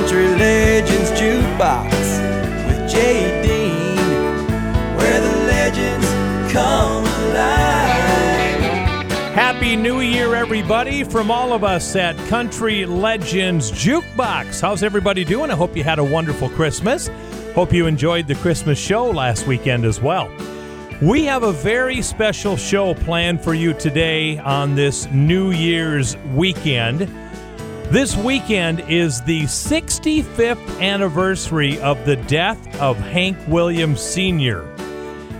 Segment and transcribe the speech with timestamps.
[0.00, 1.90] Country Legends Jukebox
[2.66, 3.96] with Jay Dean,
[4.96, 6.06] where the legends
[6.50, 7.92] come alive.
[9.34, 14.62] Happy New Year, everybody, from all of us at Country Legends Jukebox.
[14.62, 15.50] How's everybody doing?
[15.50, 17.10] I hope you had a wonderful Christmas.
[17.54, 20.32] Hope you enjoyed the Christmas show last weekend as well.
[21.02, 27.02] We have a very special show planned for you today on this New Year's weekend.
[27.90, 34.62] This weekend is the 65th anniversary of the death of Hank Williams Sr.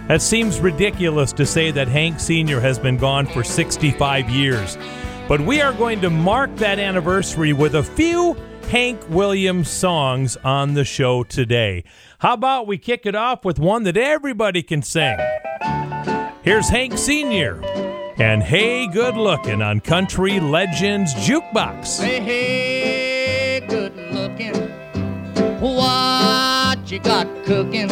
[0.08, 2.58] That seems ridiculous to say that Hank Sr.
[2.58, 4.76] has been gone for 65 years,
[5.28, 8.36] but we are going to mark that anniversary with a few
[8.68, 11.84] Hank Williams songs on the show today.
[12.18, 15.16] How about we kick it off with one that everybody can sing?
[16.42, 17.89] Here's Hank Sr.
[18.20, 22.02] and Hey Good Looking on Country Legends Jukebox.
[22.02, 24.54] Hey, hey, good looking.
[25.58, 27.88] What you got cooking?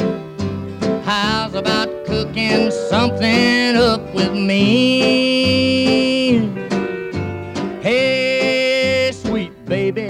[1.04, 5.70] How's about cooking something up with me?
[7.80, 10.08] Hey, sweet baby,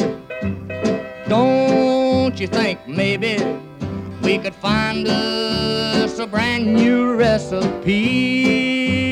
[1.29, 3.39] don't you think maybe
[4.23, 9.08] we could find us a brand new recipe?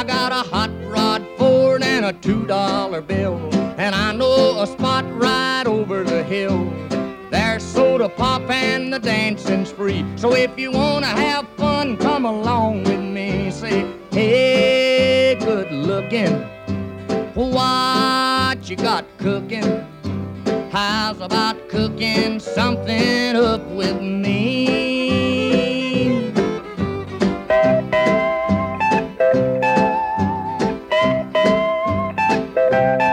[0.00, 3.36] I got a hot rod Ford and a two dollar bill,
[3.76, 6.72] and I know a spot right over the hill.
[7.30, 10.06] There's soda pop and the dancing's free.
[10.16, 13.50] So if you wanna have fun, come along with me.
[13.50, 16.32] Say, hey, good looking,
[17.34, 19.86] what you got cooking?
[20.72, 25.39] How's about cooking something up with me?
[32.72, 33.09] I'm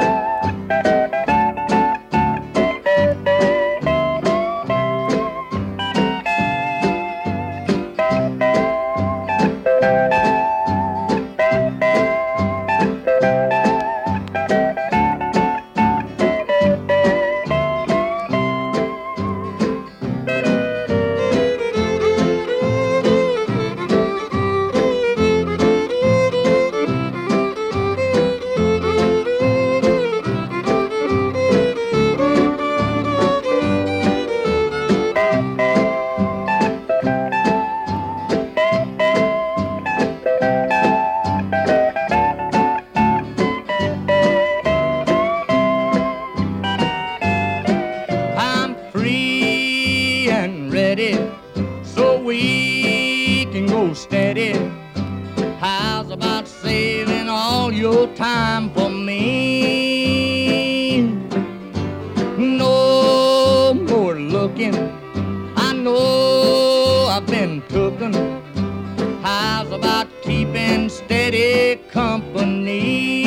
[71.90, 73.24] company?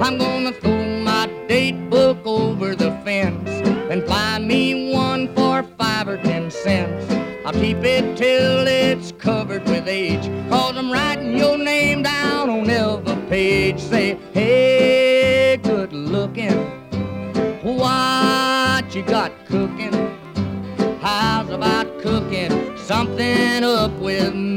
[0.00, 3.48] I'm gonna throw my date book over the fence
[3.90, 7.12] and buy me one for five or ten cents.
[7.44, 12.68] I'll keep it till it's covered with age, cause I'm writing your name down on
[12.68, 13.80] every page.
[13.80, 16.52] Say, hey, good looking,
[17.62, 19.94] what you got cooking?
[21.00, 24.55] How's about cooking something up with me?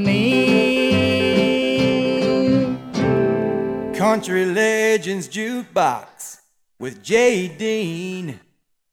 [4.11, 6.39] Country Legends Jukebox
[6.79, 8.39] with Jay Dean,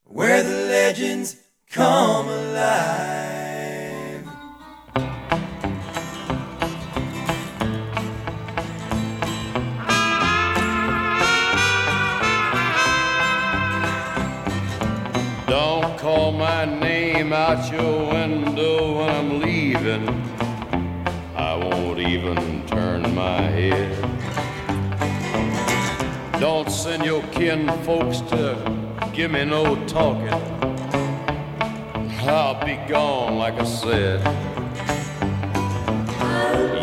[0.05, 1.37] where the legends
[1.71, 4.27] come alive.
[15.47, 20.07] Don't call my name out your window when I'm leaving.
[21.35, 24.06] I won't even turn my head.
[26.41, 28.57] Don't send your kin folks to
[29.15, 30.29] give me no talking.
[32.29, 34.21] I'll be gone, like I said.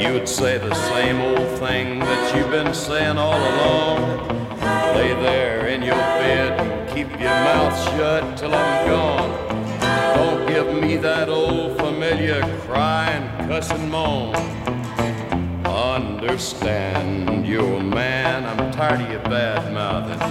[0.01, 4.57] You'd say the same old thing that you've been saying all along.
[4.95, 9.79] Lay there in your bed and keep your mouth shut till I'm gone.
[10.15, 14.33] Don't give me that old familiar crying, cussing moan.
[15.73, 20.21] Understand you're a man, I'm tired of your bad mouthing.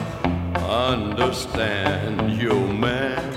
[0.62, 3.31] Understand you're a man.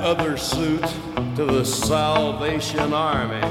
[0.00, 0.82] Other suit
[1.36, 3.46] to the Salvation Army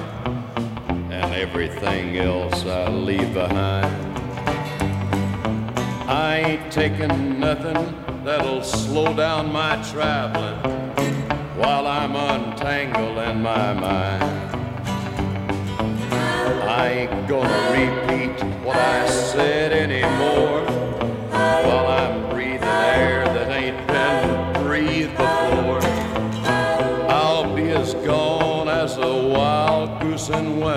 [1.11, 4.17] and everything else I leave behind.
[6.09, 7.75] I ain't taking nothing
[8.23, 10.57] that'll slow down my traveling
[11.55, 14.23] while I'm untangling my mind.
[16.67, 20.78] I ain't gonna repeat what I said anymore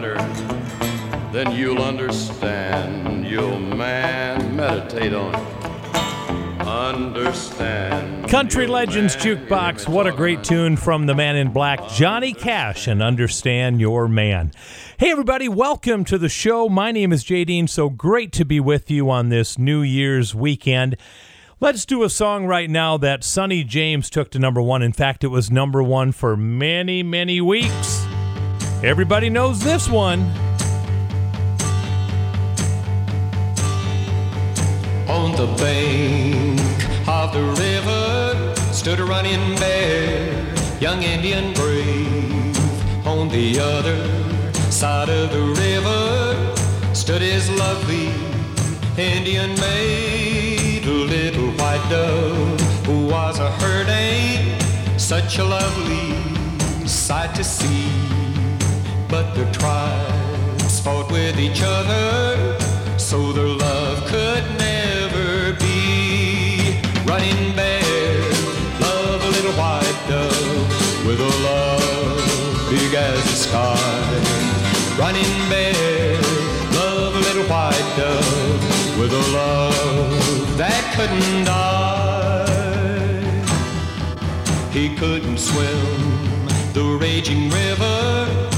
[0.02, 3.24] Then you'll understand.
[3.24, 6.66] You'll man meditate on it.
[6.66, 8.28] Understand.
[8.28, 9.88] Country Legends Jukebox.
[9.88, 14.50] What a great tune from the man in black, Johnny Cash, and Understand Your Man.
[14.98, 16.68] Hey, everybody, welcome to the show.
[16.68, 17.68] My name is Jay Dean.
[17.68, 20.96] So great to be with you on this New Year's weekend.
[21.60, 24.82] Let's do a song right now that Sonny James took to number one.
[24.82, 28.04] In fact, it was number one for many, many weeks.
[28.84, 30.22] Everybody knows this one.
[35.08, 36.58] On the bank
[37.06, 40.32] of the river stood a running bear,
[40.80, 43.06] young Indian brave.
[43.06, 44.02] On the other
[44.72, 48.10] side of the river stood his lovely
[48.98, 54.58] Indian maid, a little white dove who was a herding.
[54.98, 56.16] Such a lovely
[56.84, 58.31] sight to see.
[59.12, 62.58] But their tribes fought with each other,
[62.98, 66.80] so their love could never be.
[67.04, 68.22] Running bear,
[68.80, 73.76] love a little white dove with a love big as the sky.
[74.98, 76.18] Running bear,
[76.72, 82.48] love a little white dove with a love that couldn't die.
[84.72, 86.12] He couldn't swim
[86.72, 88.51] the raging river, river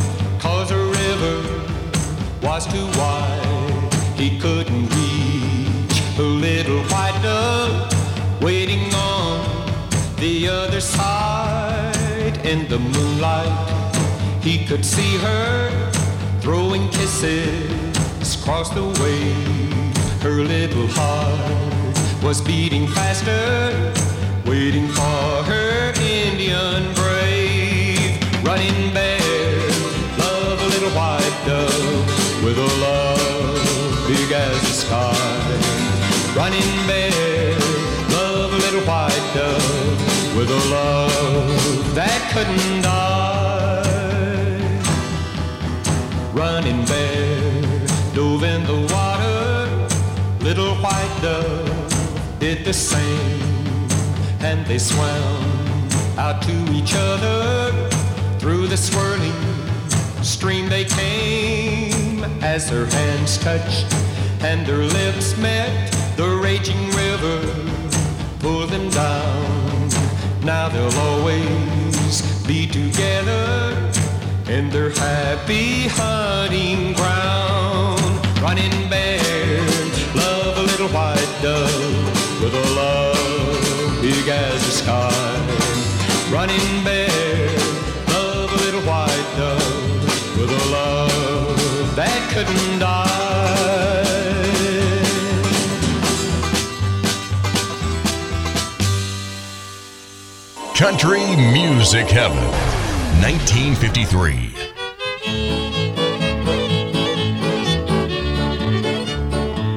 [2.45, 3.95] was too wide.
[4.17, 7.91] He couldn't reach the little white dove
[8.43, 9.41] waiting on
[10.19, 12.37] the other side.
[12.45, 13.95] In the moonlight,
[14.43, 15.91] he could see her
[16.41, 19.33] throwing kisses across the way.
[20.21, 23.93] Her little heart was beating faster,
[24.45, 28.45] waiting for her Indian brave.
[28.45, 29.19] Running bear,
[30.19, 32.14] love a little white dove
[32.45, 35.17] with a love big as the sky.
[36.37, 37.59] Running bear,
[38.11, 43.81] love a little white dove with a love that couldn't die.
[46.35, 47.41] Running bear
[48.15, 53.89] dove in the water, little white dove did the same,
[54.41, 57.73] and they swam out to each other
[58.39, 59.41] through the swirling
[60.23, 60.69] stream.
[60.69, 62.04] They came
[62.43, 63.87] as their hands touched
[64.43, 65.93] and their lips met.
[66.17, 67.41] The raging river
[68.41, 69.89] pulled them down.
[70.43, 73.93] Now they'll always be together
[74.49, 78.01] in their happy hunting ground.
[78.41, 79.61] Running bear,
[80.15, 85.35] love a little white dove with a love big as the sky.
[86.31, 86.94] Running bear,
[92.35, 93.15] couldn't die.
[100.75, 102.43] Country Music Heaven,
[103.23, 104.51] 1953.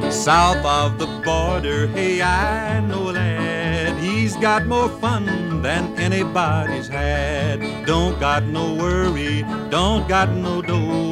[0.10, 4.00] South of the border, hey, I know a lad.
[4.00, 7.86] He's got more fun than anybody's had.
[7.86, 11.07] Don't got no worry, don't got no dough.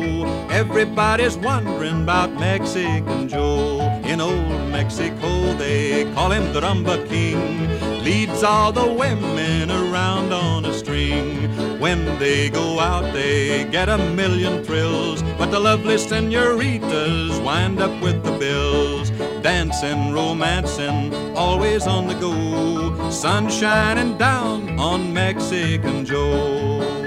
[0.56, 3.82] Everybody's wondering about Mexican Joe.
[4.06, 7.68] In old Mexico, they call him the Rumba King.
[8.06, 11.50] Leads all the women around on a string.
[11.82, 15.22] When they go out, they get a million thrills.
[15.38, 19.10] But the lovely senoritas wind up with the bills.
[19.42, 23.10] Dancing, romancing, always on the go.
[23.10, 27.05] Sun shining down on Mexican Joe.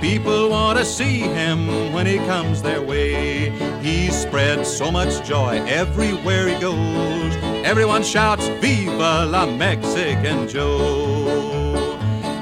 [0.00, 3.50] People want to see him when he comes their way.
[3.80, 7.34] He spreads so much joy everywhere he goes.
[7.64, 11.46] Everyone shouts, Viva la Mexican Joe!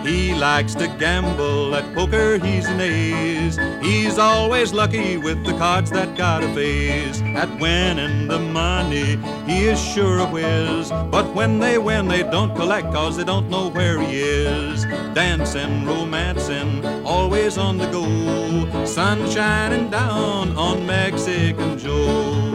[0.04, 3.56] He likes to gamble at poker, he's an ace.
[3.80, 7.22] He's always lucky with the cards that got a face.
[7.22, 10.90] At winning the money, he is sure a whiz.
[10.90, 14.83] But when they win, they don't collect cause they don't know where he is.
[15.14, 18.84] Dancing, romancing, always on the go.
[18.84, 22.50] Sun shining down on Mexican Joe.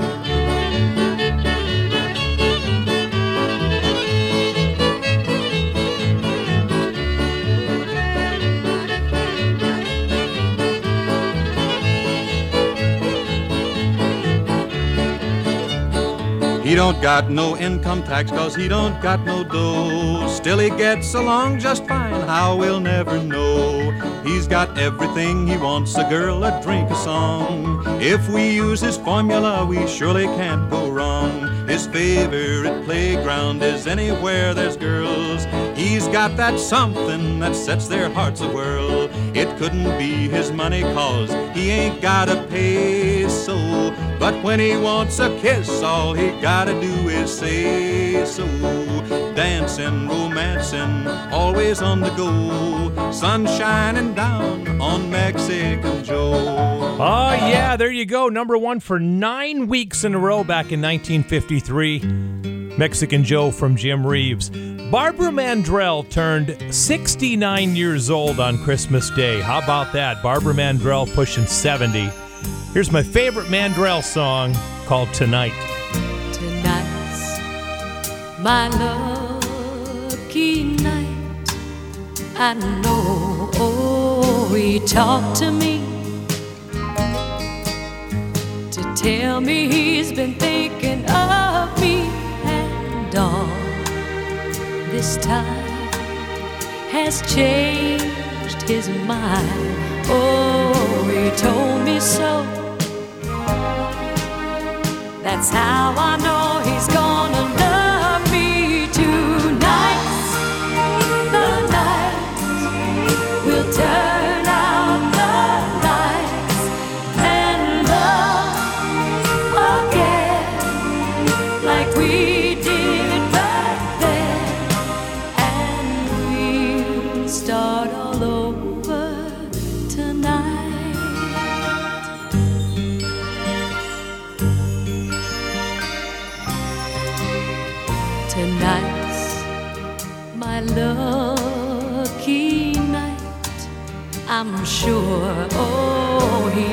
[16.70, 20.28] He don't got no income tax cause he don't got no dough.
[20.28, 23.90] Still he gets along just fine, how we'll never know.
[24.24, 27.84] He's got everything he wants, a girl, a drink, a song.
[28.00, 31.68] If we use his formula, we surely can't go wrong.
[31.68, 35.46] His favorite playground is anywhere there's girls.
[35.76, 39.10] He's got that something that sets their hearts a whirl.
[39.10, 39.12] It
[39.60, 43.58] couldn't be his money cause he ain't got a peso.
[44.18, 48.46] But when he wants a kiss, all he gotta do is say so.
[49.36, 53.12] Dancing, romancing, always on the go.
[53.12, 56.98] Sun shining down on Mexican Joe.
[57.02, 58.30] Oh, yeah, there you go.
[58.30, 62.00] Number one for nine weeks in a row back in 1953.
[62.78, 64.52] Mexican Joe from Jim Reeves.
[64.92, 69.40] Barbara Mandrell turned 69 years old on Christmas Day.
[69.40, 70.24] How about that?
[70.24, 72.10] Barbara Mandrell pushing 70.
[72.74, 74.56] Here's my favorite Mandrell song
[74.88, 75.54] called Tonight.
[76.34, 77.40] Tonight's
[78.40, 78.68] my
[80.10, 81.54] lucky night.
[82.36, 85.84] I know oh, he talked to me
[88.72, 92.08] to tell me he's been thinking of me
[92.44, 93.59] and all
[94.92, 95.90] this time
[96.92, 99.76] has changed his mind.
[100.08, 100.74] Oh,
[101.14, 102.44] he told me so.
[105.22, 106.39] That's how I know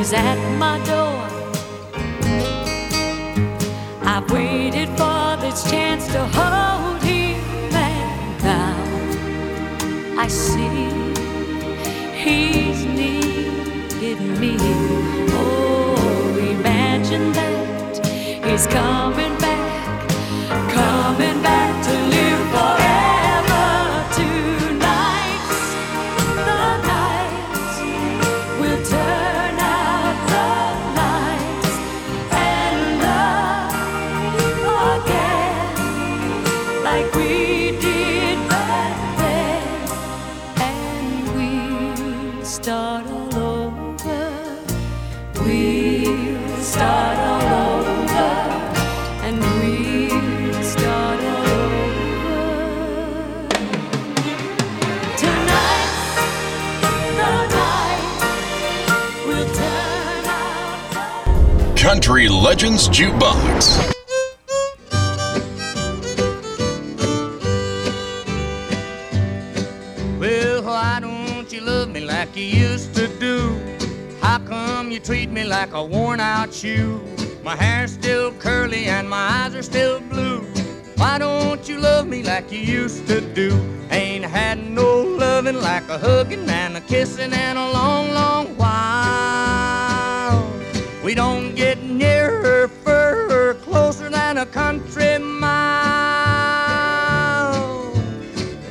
[0.07, 0.46] he's at
[62.57, 63.93] Legends Jukebox.
[70.19, 73.61] Well, why don't you love me like you used to do?
[74.23, 77.03] How come you treat me like a worn out shoe?
[77.45, 80.41] My hair's still curly and my eyes are still blue.
[80.97, 83.53] Why don't you love me like you used to do?
[83.91, 88.97] Ain't had no loving like a hugging and a kissing in a long, long while.
[91.05, 91.76] We don't get
[94.47, 95.57] country mile.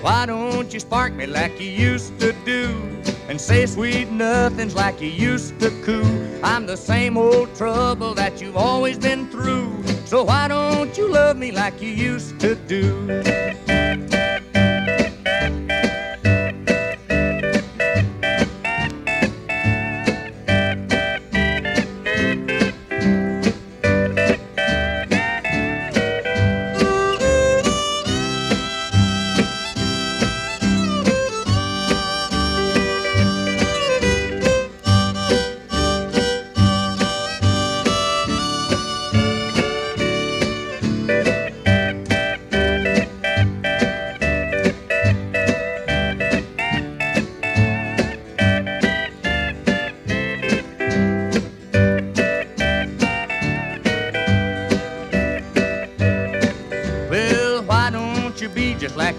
[0.01, 2.81] Why don't you spark me like you used to do?
[3.27, 6.03] And say sweet nothings like you used to coo.
[6.43, 9.83] I'm the same old trouble that you've always been through.
[10.05, 13.84] So why don't you love me like you used to do?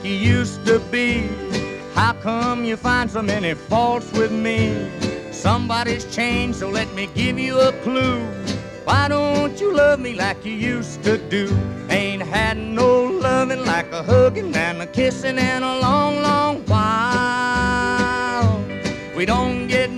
[0.06, 1.28] You used to be?
[1.94, 4.88] How come you find so many faults with me?
[5.32, 8.25] Somebody's changed, so let me give you a clue.
[8.84, 11.48] Why don't you love me like you used to do?
[11.90, 18.64] Ain't had no loving like a hugging and a kissing in a long, long while.
[19.16, 19.90] We don't get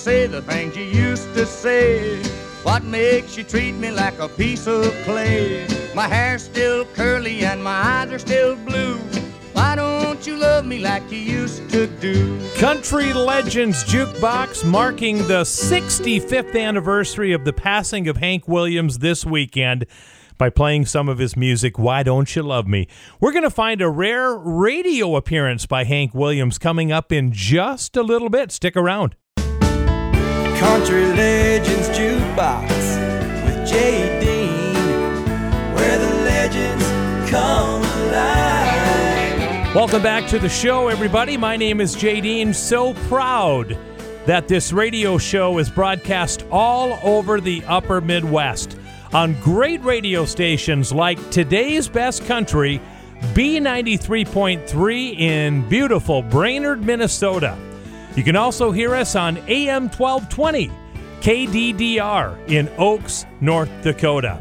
[0.00, 2.22] say the things you used to say?
[2.62, 5.66] What makes you treat me like a piece of clay?
[5.94, 8.96] My hair's still curly and my eyes are still blue.
[9.52, 12.40] Why don't you love me like you used to do?
[12.54, 19.84] Country Legends Jukebox marking the 65th anniversary of the passing of Hank Williams this weekend
[20.38, 22.88] by playing some of his music, Why Don't You Love Me?
[23.20, 27.98] We're going to find a rare radio appearance by Hank Williams coming up in just
[27.98, 28.50] a little bit.
[28.50, 29.14] Stick around.
[30.60, 32.68] Country Legends Jukebox
[33.46, 34.74] with Jay Dean,
[35.74, 36.84] where the legends
[37.30, 39.74] come alive.
[39.74, 41.38] Welcome back to the show, everybody.
[41.38, 42.52] My name is Jay Dean.
[42.52, 43.74] So proud
[44.26, 48.76] that this radio show is broadcast all over the upper Midwest
[49.14, 52.82] on great radio stations like Today's Best Country,
[53.32, 57.56] B93.3 in beautiful Brainerd, Minnesota.
[58.16, 60.70] You can also hear us on AM 1220,
[61.20, 64.40] KDDR in Oakes, North Dakota.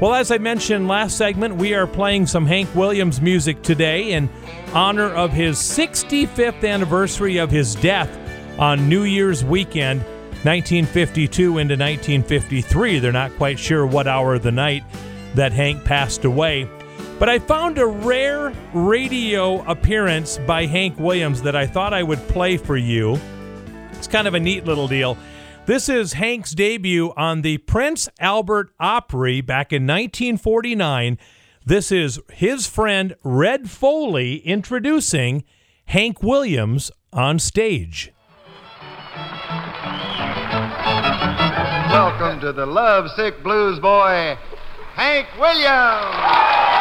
[0.00, 4.30] Well, as I mentioned last segment, we are playing some Hank Williams music today in
[4.72, 8.10] honor of his 65th anniversary of his death
[8.58, 10.00] on New Year's weekend,
[10.44, 12.98] 1952 into 1953.
[12.98, 14.84] They're not quite sure what hour of the night
[15.34, 16.66] that Hank passed away.
[17.20, 22.18] But I found a rare radio appearance by Hank Williams that I thought I would
[22.28, 23.20] play for you.
[23.92, 25.18] It's kind of a neat little deal.
[25.66, 31.18] This is Hank's debut on the Prince Albert Opry back in 1949.
[31.66, 35.44] This is his friend Red Foley introducing
[35.84, 38.14] Hank Williams on stage.
[41.90, 44.38] Welcome to the lovesick blues boy,
[44.94, 46.79] Hank Williams.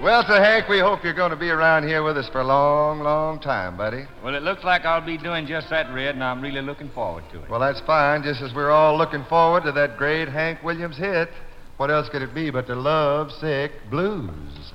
[0.00, 2.44] Well, to Hank, we hope you're going to be around here with us for a
[2.44, 4.04] long, long time, buddy.
[4.22, 7.24] Well, it looks like I'll be doing just that, Red, and I'm really looking forward
[7.32, 7.50] to it.
[7.50, 11.30] Well, that's fine, just as we're all looking forward to that great Hank Williams hit.
[11.78, 14.72] What else could it be but the Love Sick Blues?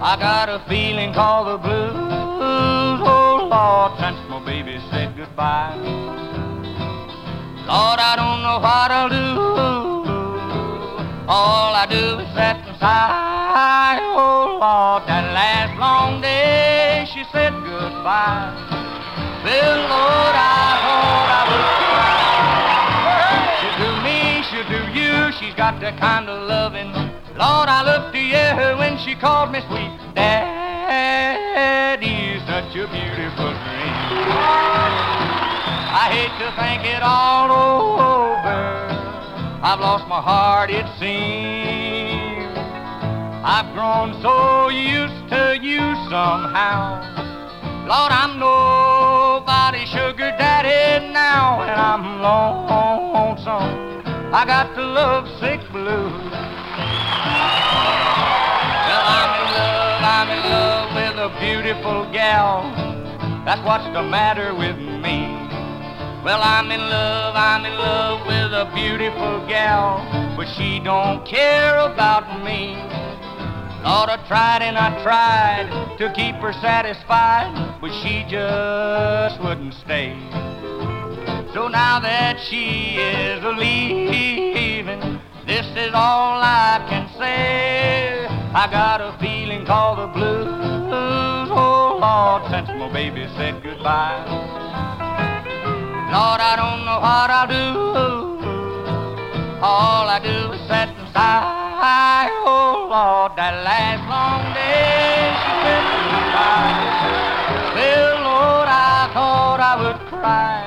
[0.00, 6.17] I got a feeling called the blues, oh Lord, since my baby said goodbye.
[7.68, 9.28] Lord, I don't know what I'll do.
[11.28, 14.00] All I do is sit and sigh.
[14.00, 18.56] Oh Lord, that last long day she said goodbye.
[19.44, 23.60] Well, Lord, I thought I would cry.
[23.60, 25.28] She'll do me, she'll do you.
[25.36, 26.88] She's got the kind of loving.
[27.36, 29.92] Lord, I looked to you when she called me sweet.
[30.16, 31.20] Daddy's
[32.48, 35.17] such a beautiful dream.
[35.90, 38.60] I hate to think it all over.
[39.64, 42.52] I've lost my heart, it seems.
[43.40, 45.80] I've grown so used to you
[46.12, 47.00] somehow.
[47.88, 54.04] Lord, I'm nobody's sugar daddy now, and I'm lonesome.
[54.34, 56.12] I got the love sick blues.
[58.84, 62.60] Well, I'm in love, I'm in love with a beautiful gal.
[63.46, 65.47] That's what's the matter with me.
[66.24, 70.04] Well, I'm in love, I'm in love with a beautiful gal,
[70.36, 72.74] but she don't care about me.
[73.84, 80.18] Lord, I tried and I tried to keep her satisfied, but she just wouldn't stay.
[81.54, 88.26] So now that she is leaving, this is all I can say.
[88.52, 90.48] I got a feeling called the blues,
[91.52, 94.67] oh Lord, since my baby said goodbye.
[96.08, 97.68] Lord, I don't know what I'll do.
[99.60, 102.32] All I do is sit and sigh.
[102.48, 106.72] Oh Lord, that last long day she said goodbye.
[107.76, 110.64] Well, Lord, I thought I would cry.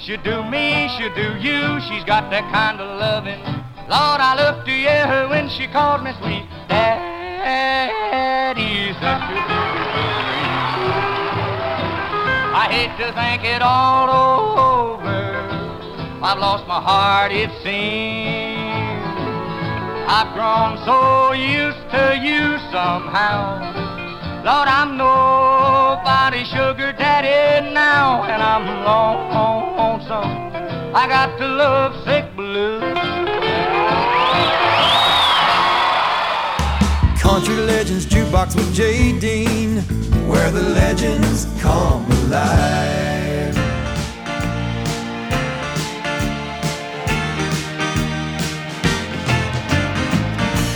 [0.00, 1.78] She'll do me, she'll do you.
[1.86, 3.38] She's got that kind of loving.
[3.86, 6.48] Lord, I look to you when she called me sweet.
[6.66, 7.86] Daddy,
[12.56, 15.04] I hate to think it all over.
[16.24, 19.04] I've lost my heart, it seems.
[20.08, 23.60] I've grown so used to you somehow.
[24.42, 30.32] Lord, I'm nobody's sugar daddy now, and I'm lonesome.
[30.96, 32.80] I got the love sick blues.
[37.20, 39.82] Country Legends Jukebox with Jay Dean,
[40.26, 43.54] where the legends come alive.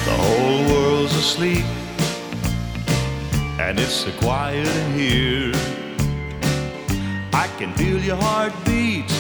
[0.05, 1.65] The whole world's asleep,
[3.59, 5.53] and it's so quiet in here.
[7.33, 9.11] I can feel your heartbeat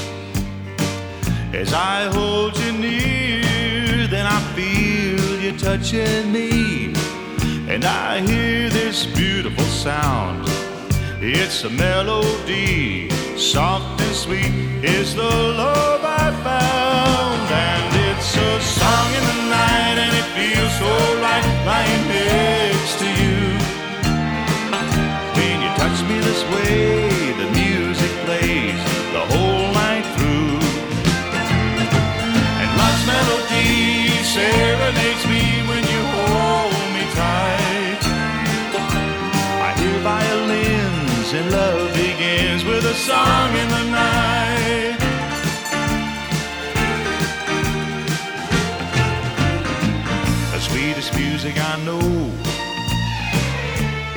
[1.52, 4.06] as I hold you near.
[4.06, 6.92] Then I feel you touching me,
[7.70, 10.44] and I hear this beautiful sound.
[11.22, 14.52] It's a melody, soft and sweet.
[14.82, 20.72] is the love I found, and it's a song in the night, and it feels
[20.80, 20.90] so
[21.22, 22.69] right lying next
[42.90, 44.98] a song in the night.
[50.52, 52.08] The sweetest music I know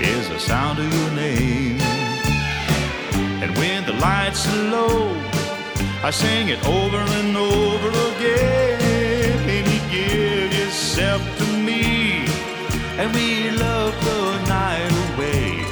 [0.01, 1.79] is the sound of your name.
[3.43, 5.21] And when the lights are low,
[6.03, 9.49] I sing it over and over again.
[9.55, 12.25] And you give yourself to me,
[12.97, 15.63] and we love the night away.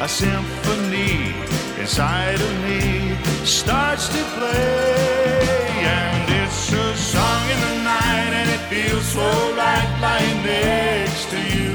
[0.00, 1.45] A symphony
[1.86, 8.62] inside of me starts to play, and it's a song in the night, and it
[8.66, 11.74] feels so right lying next to you.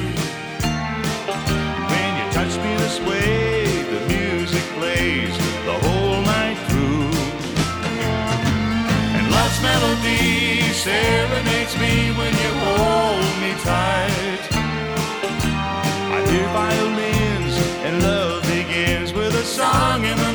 [1.91, 5.33] When you touch me this way, the music plays
[5.69, 7.07] the whole night through.
[9.15, 14.43] And love's melody serenades me when you hold me tight.
[16.15, 18.30] I hear violins and love
[19.61, 20.30] song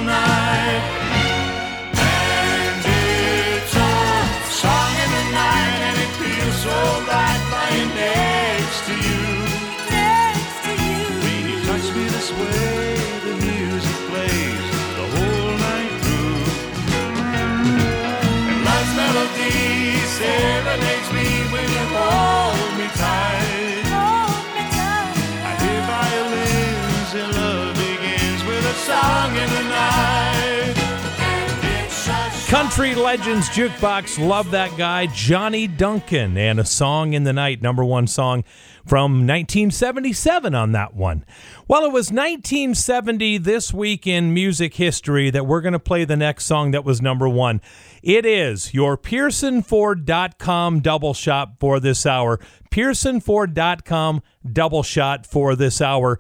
[32.77, 37.83] Country Legends Jukebox, love that guy, Johnny Duncan, and a song in the night, number
[37.83, 38.45] one song
[38.85, 41.25] from 1977 on that one.
[41.67, 46.19] Well, it was 1970 this week in music history that we're going to play the
[46.19, 47.63] next song that was number one.
[48.03, 52.39] It is your PearsonFord.com double shot for this hour.
[52.71, 54.21] PearsonFord.com
[54.53, 56.19] double shot for this hour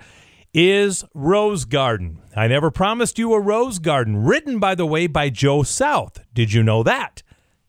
[0.56, 2.18] is Rose Garden.
[2.34, 6.18] I never promised you a Rose Garden, written, by the way, by Joe South.
[6.32, 7.22] Did you know that?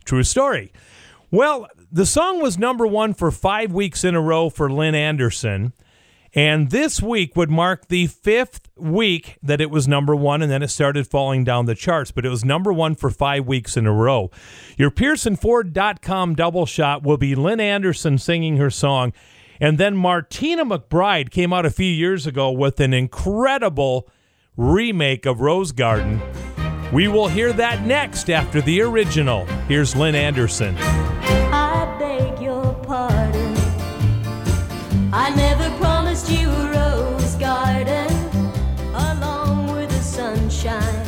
[0.06, 0.72] True story.
[1.30, 5.74] Well, the song was number one for five weeks in a row for Lynn Anderson.
[6.34, 10.64] And this week would mark the fifth week that it was number one, and then
[10.64, 12.12] it started falling down the charts.
[12.12, 14.32] But it was number one for five weeks in a row.
[14.78, 19.12] Your PearsonFord.com double shot will be Lynn Anderson singing her song.
[19.60, 24.08] And then Martina McBride came out a few years ago with an incredible
[24.56, 26.22] remake of Rose Garden.
[26.94, 29.46] We will hear that next after the original.
[29.68, 30.78] Here's Lynn Anderson.
[30.78, 33.56] I beg your pardon.
[35.14, 38.14] I never promised you a rose garden
[38.94, 41.06] along with the sunshine.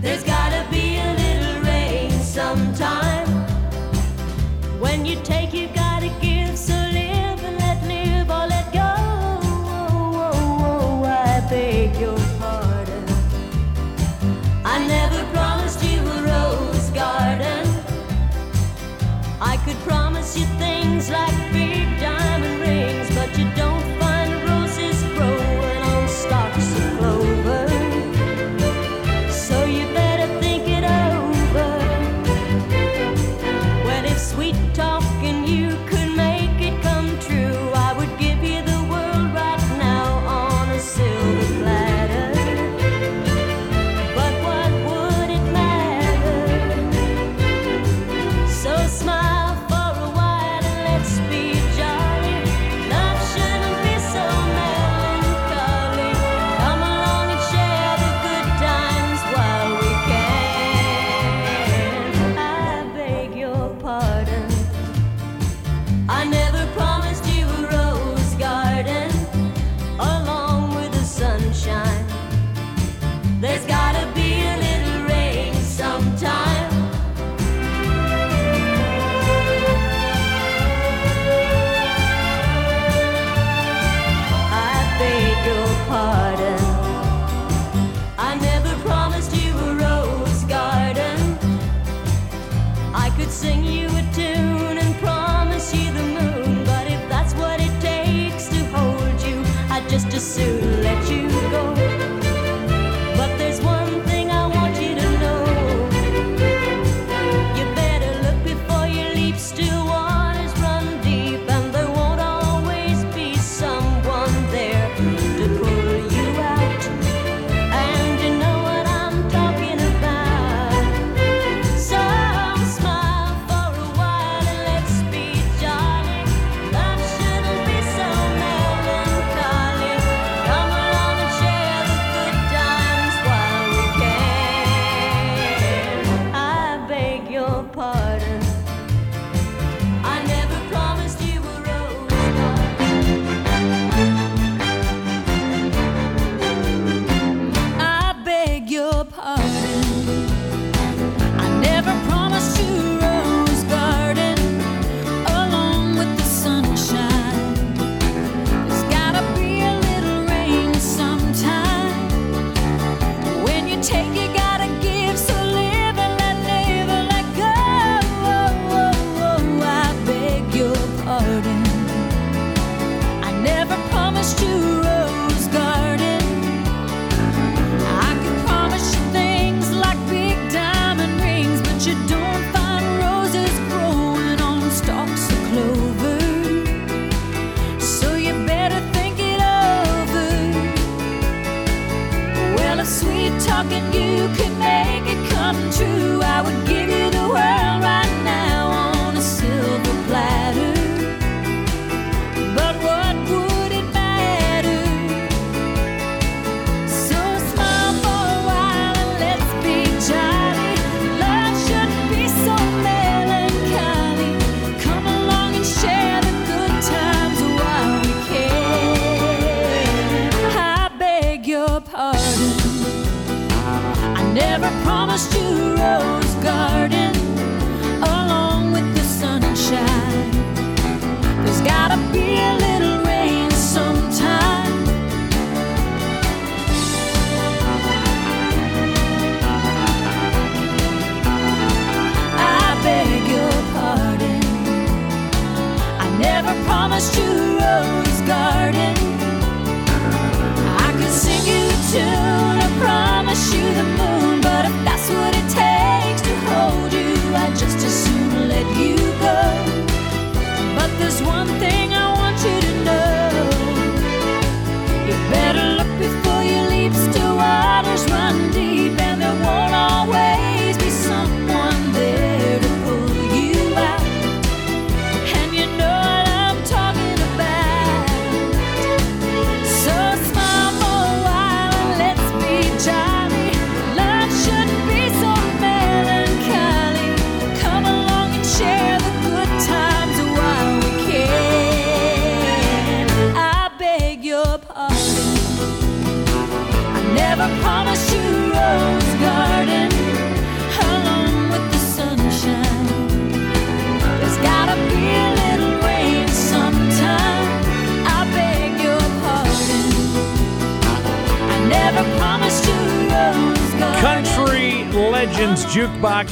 [0.00, 3.28] There's gotta be a little rain sometime.
[4.80, 5.49] When you take,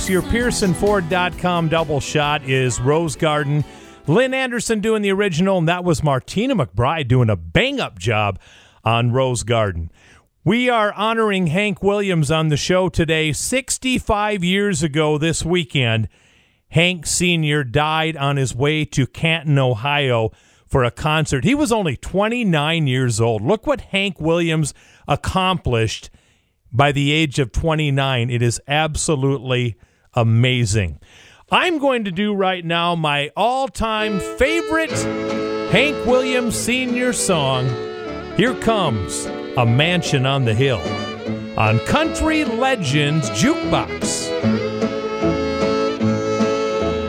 [0.09, 3.63] Your PearsonFord.com double shot is Rose Garden.
[4.07, 8.39] Lynn Anderson doing the original, and that was Martina McBride doing a bang up job
[8.85, 9.91] on Rose Garden.
[10.45, 13.35] We are honoring Hank Williams on the show today.
[13.35, 16.09] 65 years ago this weekend,
[16.71, 17.63] Hank Sr.
[17.63, 20.31] died on his way to Canton, Ohio
[20.67, 21.45] for a concert.
[21.45, 23.43] He was only 29 years old.
[23.43, 24.73] Look what Hank Williams
[25.07, 26.09] accomplished
[26.73, 28.31] by the age of 29.
[28.31, 29.77] It is absolutely
[30.15, 31.01] amazing.
[31.51, 34.91] I'm going to do right now my all time favorite
[35.71, 37.13] Hank Williams Sr.
[37.13, 37.67] song.
[38.37, 40.83] Here comes A Mansion on the Hill
[41.59, 44.29] on Country Legends Jukebox.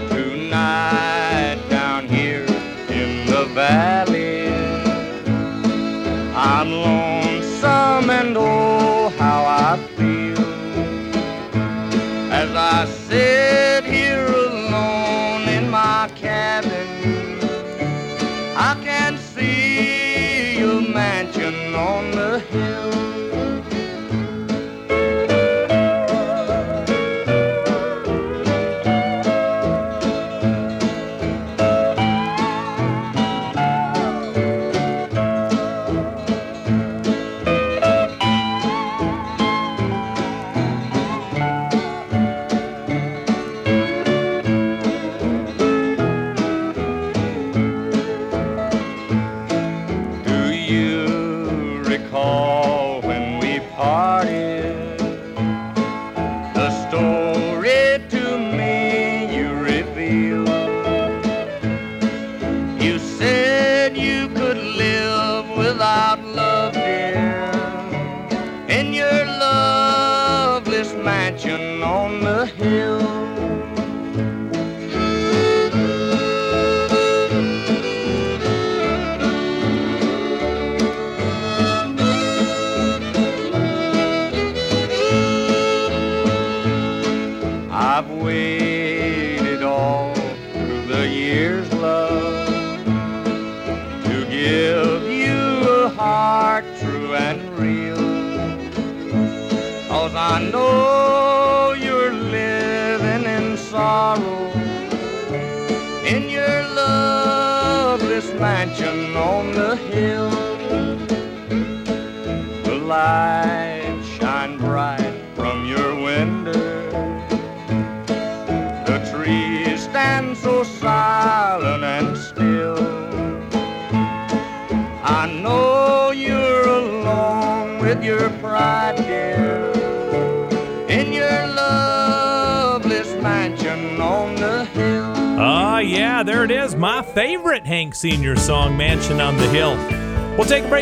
[0.10, 2.46] Tonight down here
[2.90, 4.48] in the valley,
[6.34, 8.59] I'm lonesome and oh
[13.12, 13.79] as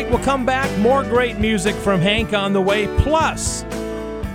[0.02, 0.12] break.
[0.12, 0.76] We'll come back.
[0.78, 2.86] More great music from Hank on the way.
[2.98, 3.64] Plus,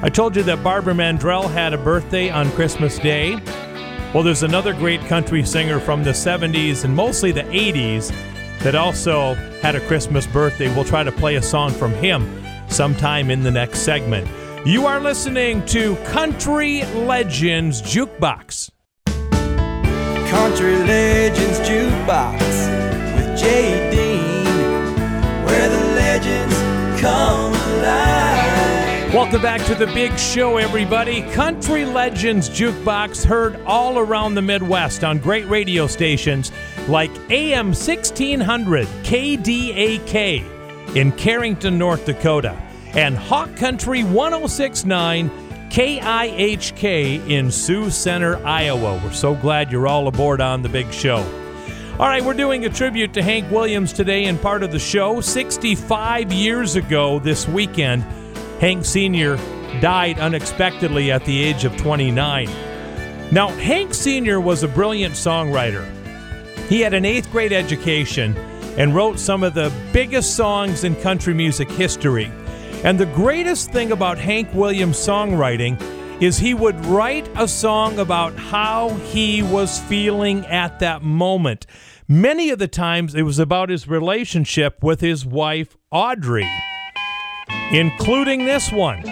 [0.01, 3.35] I told you that Barbara Mandrell had a birthday on Christmas Day.
[4.13, 8.09] Well, there's another great country singer from the 70s and mostly the 80s
[8.59, 10.73] that also had a Christmas birthday.
[10.73, 14.27] We'll try to play a song from him sometime in the next segment.
[14.65, 18.69] You are listening to Country Legends Jukebox.
[20.29, 22.39] Country Legends Jukebox
[23.15, 23.92] with Jay
[29.13, 31.21] Welcome back to the big show, everybody.
[31.33, 36.53] Country Legends Jukebox heard all around the Midwest on great radio stations
[36.87, 42.57] like AM 1600 KDAK in Carrington, North Dakota,
[42.93, 45.29] and Hawk Country 1069
[45.69, 49.01] KIHK in Sioux Center, Iowa.
[49.03, 51.42] We're so glad you're all aboard on the big show.
[51.99, 55.21] All right, we're doing a tribute to Hank Williams today in part of the show.
[55.21, 58.01] 65 years ago this weekend,
[58.59, 59.37] Hank Sr.
[59.79, 62.49] died unexpectedly at the age of 29.
[63.31, 64.41] Now, Hank Sr.
[64.41, 65.87] was a brilliant songwriter.
[66.67, 68.35] He had an eighth grade education
[68.75, 72.31] and wrote some of the biggest songs in country music history.
[72.83, 75.79] And the greatest thing about Hank Williams' songwriting
[76.19, 81.65] is he would write a song about how he was feeling at that moment.
[82.07, 86.49] Many of the times it was about his relationship with his wife, Audrey,
[87.71, 89.03] including this one.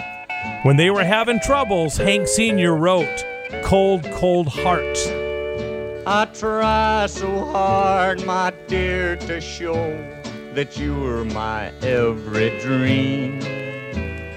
[0.62, 2.76] When they were having troubles, Hank Sr.
[2.76, 3.24] wrote,
[3.62, 4.98] Cold, Cold Heart.
[6.06, 9.74] I try so hard, my dear, to show
[10.54, 13.61] that you were my every dream.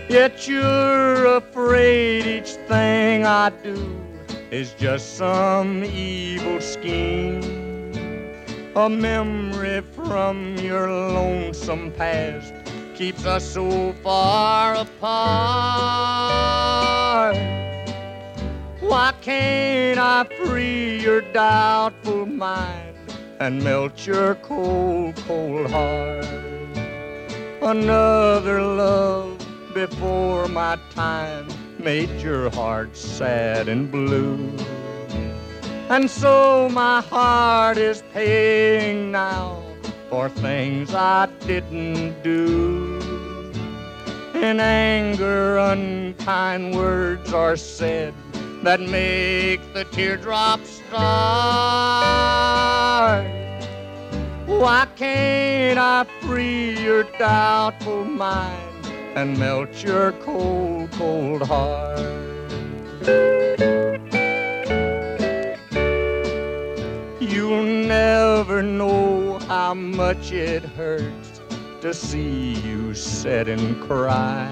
[0.08, 4.00] Yet you're afraid each thing I do
[4.52, 7.42] is just some evil scheme.
[8.76, 12.54] A memory from your lonesome past
[12.94, 14.96] keeps us so far apart.
[18.82, 22.96] Why can't I free your doubtful mind
[23.40, 26.26] and melt your cold, cold heart?
[27.64, 29.35] Another love
[29.76, 31.46] before my time
[31.78, 34.38] made your heart sad and blue.
[35.90, 39.62] And so my heart is paying now
[40.10, 43.02] for things I didn't do.
[44.34, 48.14] In anger, unkind words are said
[48.64, 50.96] that make the teardrops start.
[54.46, 58.75] Why can't I free your doubtful mind
[59.16, 62.00] and melt your cold, cold heart?
[67.22, 71.42] You'll never know how much it hurts
[71.82, 74.52] to see you sit and cry.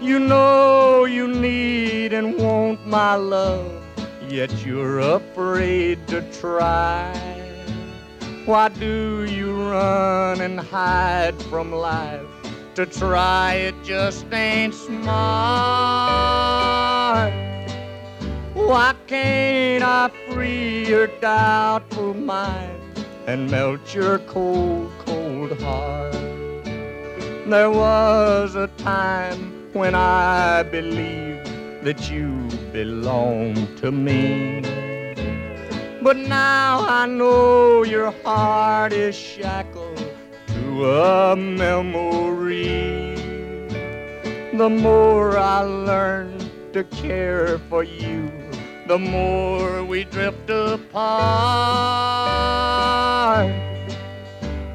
[0.00, 3.82] You know you need and want my love,
[4.28, 7.12] yet you're afraid to try.
[8.46, 12.39] Why do you run and hide from life?
[12.76, 15.10] To try it just ain't smart.
[18.54, 22.80] Why can't I free your doubtful mind
[23.26, 26.12] and melt your cold, cold heart?
[27.46, 31.50] There was a time when I believed
[31.82, 34.62] that you belonged to me.
[36.00, 40.09] But now I know your heart is shackled
[40.70, 43.14] a memory.
[44.52, 46.38] The more I learn
[46.72, 48.30] to care for you,
[48.86, 50.90] the more we drift apart.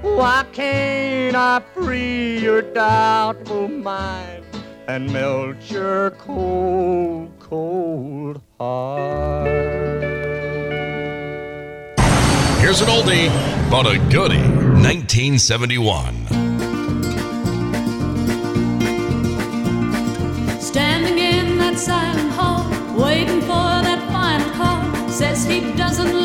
[0.02, 4.46] Why can't I free your doubtful mind
[4.88, 9.48] and melt your cold, cold heart?
[12.60, 13.30] Here's an oldie,
[13.70, 14.65] but a goodie.
[14.86, 16.28] 1971.
[20.62, 26.25] Standing in that silent hall, waiting for that final call, says he doesn't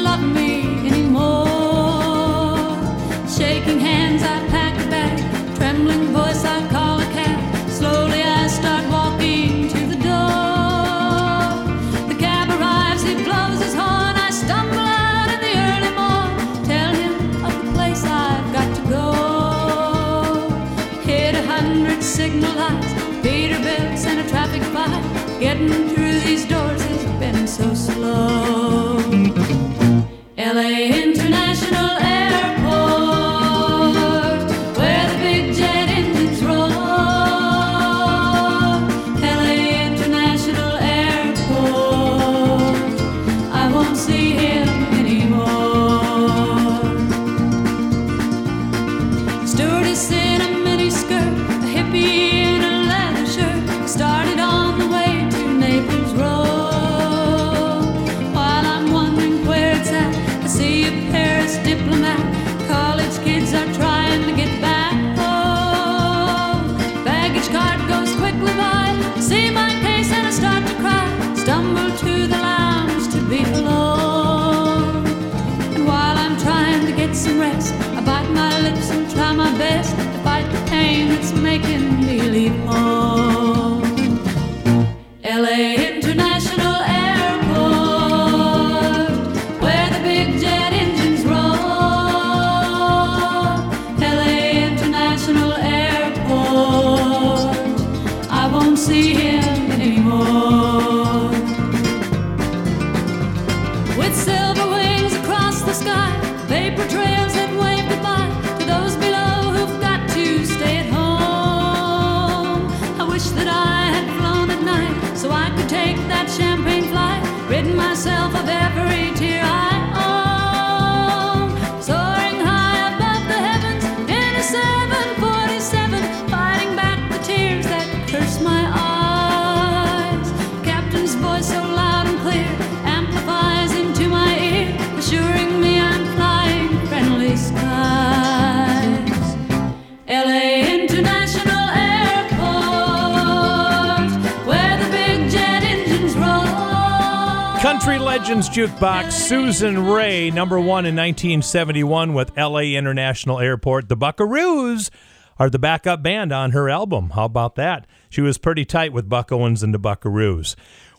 [147.81, 153.89] Country Legends Jukebox, Susan Raye, number one in 1971 with LA International Airport.
[153.89, 154.91] The Buckaroos
[155.39, 157.09] are the backup band on her album.
[157.15, 157.87] How about that?
[158.11, 160.57] She was pretty tight with Buck Owens and the Buckaroos.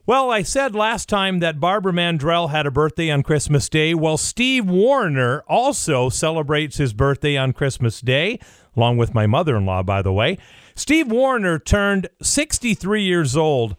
[0.07, 3.93] Well, I said last time that Barbara Mandrell had a birthday on Christmas Day.
[3.93, 8.39] Well, Steve Wariner also celebrates his birthday on Christmas Day,
[8.75, 10.39] along with my mother in law, by the way.
[10.73, 13.75] Steve Wariner turned 63 years old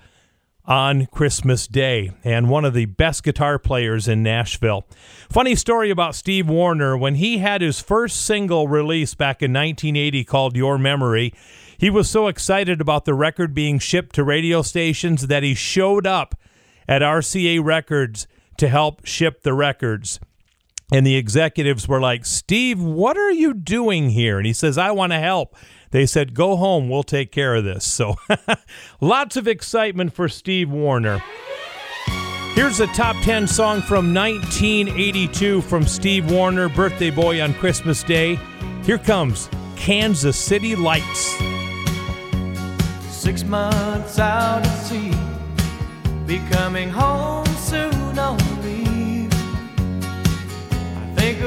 [0.64, 4.86] on Christmas Day and one of the best guitar players in Nashville.
[5.28, 10.24] Funny story about Steve Wariner when he had his first single released back in 1980
[10.24, 11.34] called Your Memory.
[11.76, 16.06] He was so excited about the record being shipped to radio stations that he showed
[16.06, 16.36] up
[16.86, 20.20] at RCA Records to help ship the records.
[20.92, 24.36] And the executives were like, Steve, what are you doing here?
[24.36, 25.56] And he says, I want to help.
[25.90, 27.84] They said, Go home, we'll take care of this.
[27.84, 28.16] So
[29.00, 31.22] lots of excitement for Steve Wariner.
[32.54, 38.38] Here's a top 10 song from 1982 from Steve Wariner, Birthday Boy on Christmas Day.
[38.82, 41.38] Here comes Kansas City Lights.
[43.08, 45.12] Six months out at sea,
[46.26, 48.01] be coming home soon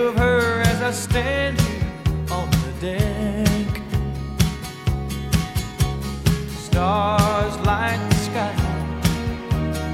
[0.06, 1.82] of her as I stand here
[2.30, 3.82] on the deck.
[6.50, 8.56] Stars light the sky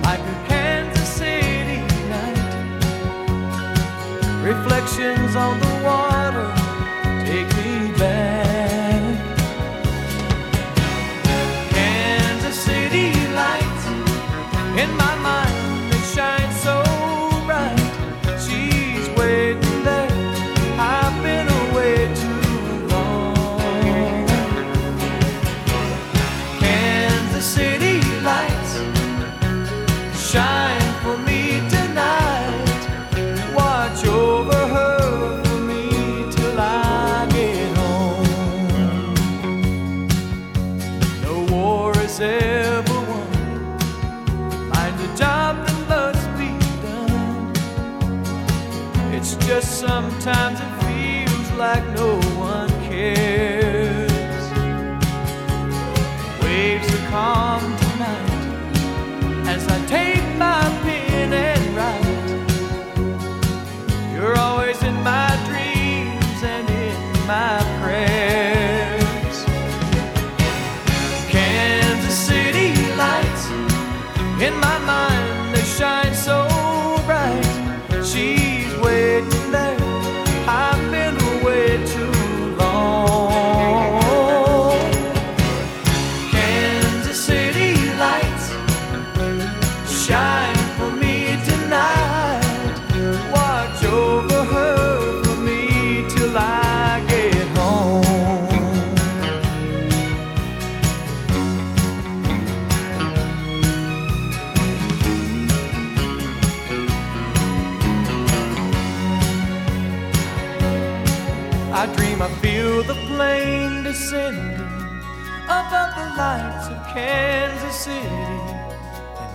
[0.03, 2.37] like a Kansas City night.
[4.43, 5.80] Reflections on the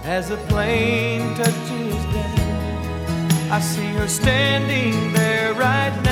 [0.07, 6.06] as the plane touches down, I see her standing there right now.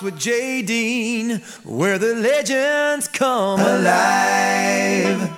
[0.00, 5.37] With Jay Dean, where the legends come alive.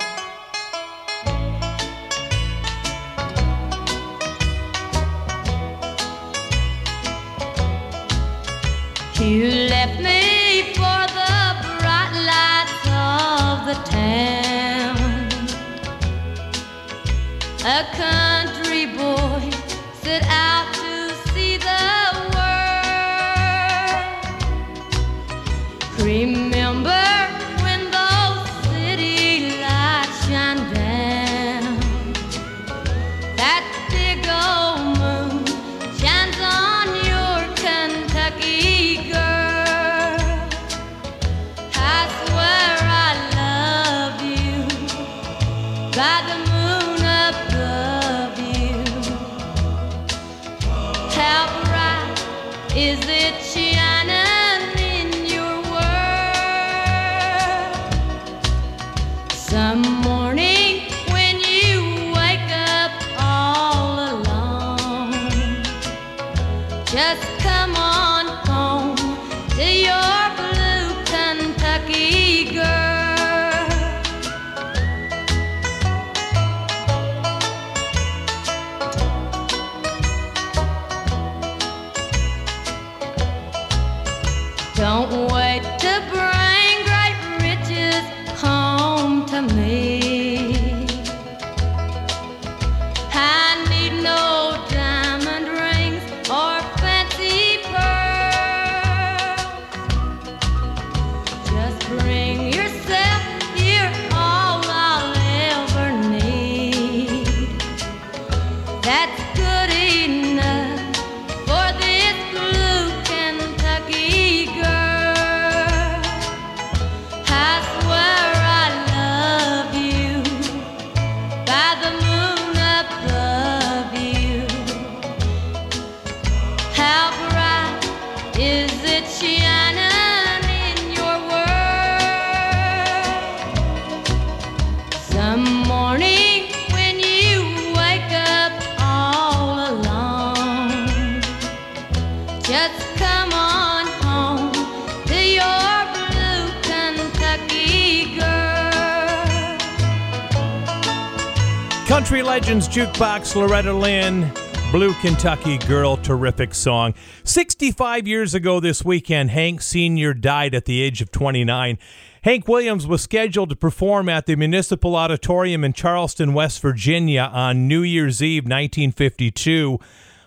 [152.61, 154.31] Legends Jukebox, Loretta Lynn,
[154.71, 156.93] Blue Kentucky Girl, terrific song.
[157.25, 160.13] 65 years ago this weekend, Hank Sr.
[160.13, 161.79] died at the age of 29.
[162.23, 167.67] Hank Williams was scheduled to perform at the Municipal Auditorium in Charleston, West Virginia on
[167.67, 169.79] New Year's Eve 1952.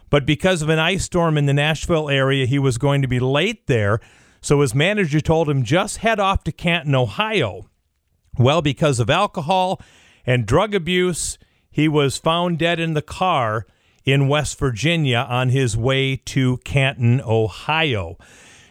[0.09, 3.19] But because of an ice storm in the Nashville area, he was going to be
[3.19, 3.99] late there.
[4.41, 7.69] So his manager told him just head off to Canton, Ohio.
[8.39, 9.79] Well, because of alcohol
[10.25, 11.37] and drug abuse,
[11.73, 13.65] he was found dead in the car
[14.05, 18.17] in West Virginia on his way to Canton, Ohio.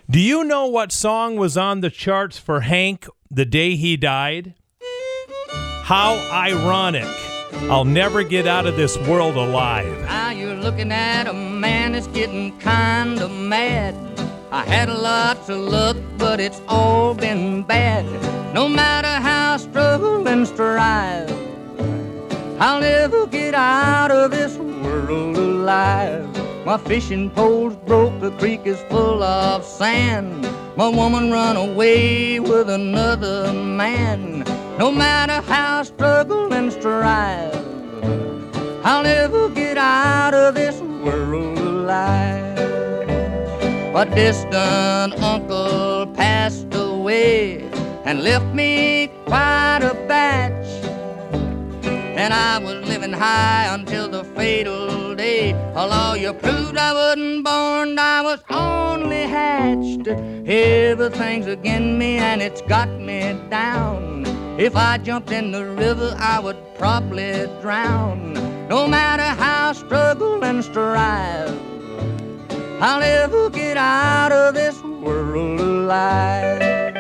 [0.09, 4.55] Do you know what song was on the charts for Hank the day he died?
[5.83, 7.09] How ironic.
[7.71, 10.01] I'll never get out of this world alive.
[10.03, 13.97] Now you're looking at a man that's getting kinda mad.
[14.53, 18.05] I had a lot to luck, but it's all been bad.
[18.55, 21.31] No matter how I struggle and strive,
[22.59, 26.29] I'll never get out of this world alive.
[26.65, 30.49] My fishing pole's broke, the creek is full of sand.
[30.77, 34.45] My woman run away with another man.
[34.79, 37.55] No matter how I struggle and strive,
[38.85, 42.59] I'll never get out of this world alive.
[43.95, 47.69] A distant uncle passed away
[48.05, 50.82] and left me quite a batch.
[52.15, 55.53] And I was living high until the fatal day.
[55.75, 60.07] A lawyer proved I wasn't born, I was only hatched.
[60.07, 64.25] Everything's against me and it's got me down.
[64.59, 68.35] If I jumped in the river, I would probably drown.
[68.69, 71.59] No matter how I struggle and strive,
[72.81, 76.92] I'll never get out of this world alive.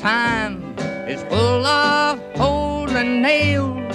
[0.00, 0.62] Time
[1.06, 3.94] is full of holes and nails.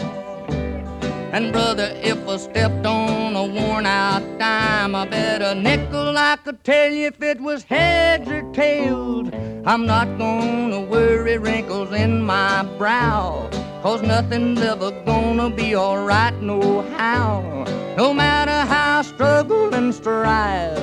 [1.33, 6.37] And brother, if I stepped on a worn out dime, I bet a nickel I
[6.37, 9.29] could tell you if it was heads or tails.
[9.65, 13.49] I'm not gonna worry wrinkles in my brow,
[13.81, 17.65] cause nothing's ever gonna be alright no how.
[17.97, 20.77] No matter how I struggle and strive,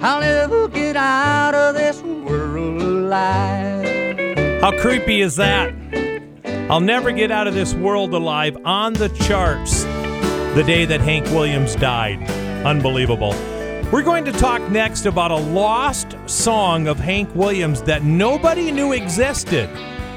[0.00, 4.60] I'll never get out of this world alive.
[4.60, 5.74] How creepy is that?
[6.70, 9.84] I'll never get out of this world alive on the charts
[10.54, 12.22] the day that Hank Williams died.
[12.66, 13.30] Unbelievable.
[13.90, 18.92] We're going to talk next about a lost song of Hank Williams that nobody knew
[18.92, 19.70] existed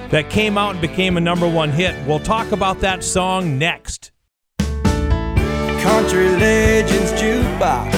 [0.09, 1.95] that came out and became a number one hit.
[2.05, 4.11] We'll talk about that song next.
[4.59, 7.90] Country Legends Jukebox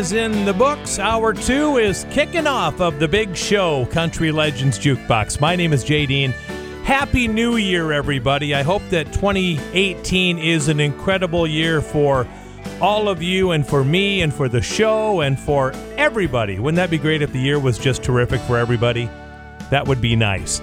[0.00, 0.98] is in the books.
[0.98, 5.42] Hour two is kicking off of the big show, Country Legends Jukebox.
[5.42, 6.30] My name is Jay Dean.
[6.84, 8.54] Happy New Year, everybody.
[8.54, 12.26] I hope that 2018 is an incredible year for
[12.80, 16.58] all of you and for me and for the show and for everybody.
[16.58, 19.10] Wouldn't that be great if the year was just terrific for everybody?
[19.68, 20.62] That would be nice.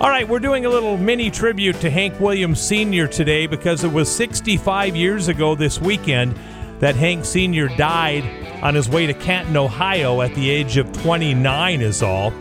[0.00, 3.06] All right, we're doing a little mini tribute to Hank Williams Sr.
[3.06, 6.34] today because it was 65 years ago this weekend
[6.80, 7.68] that Hank Sr.
[7.68, 8.24] died
[8.62, 12.32] on his way to Canton, Ohio at the age of 29, is all.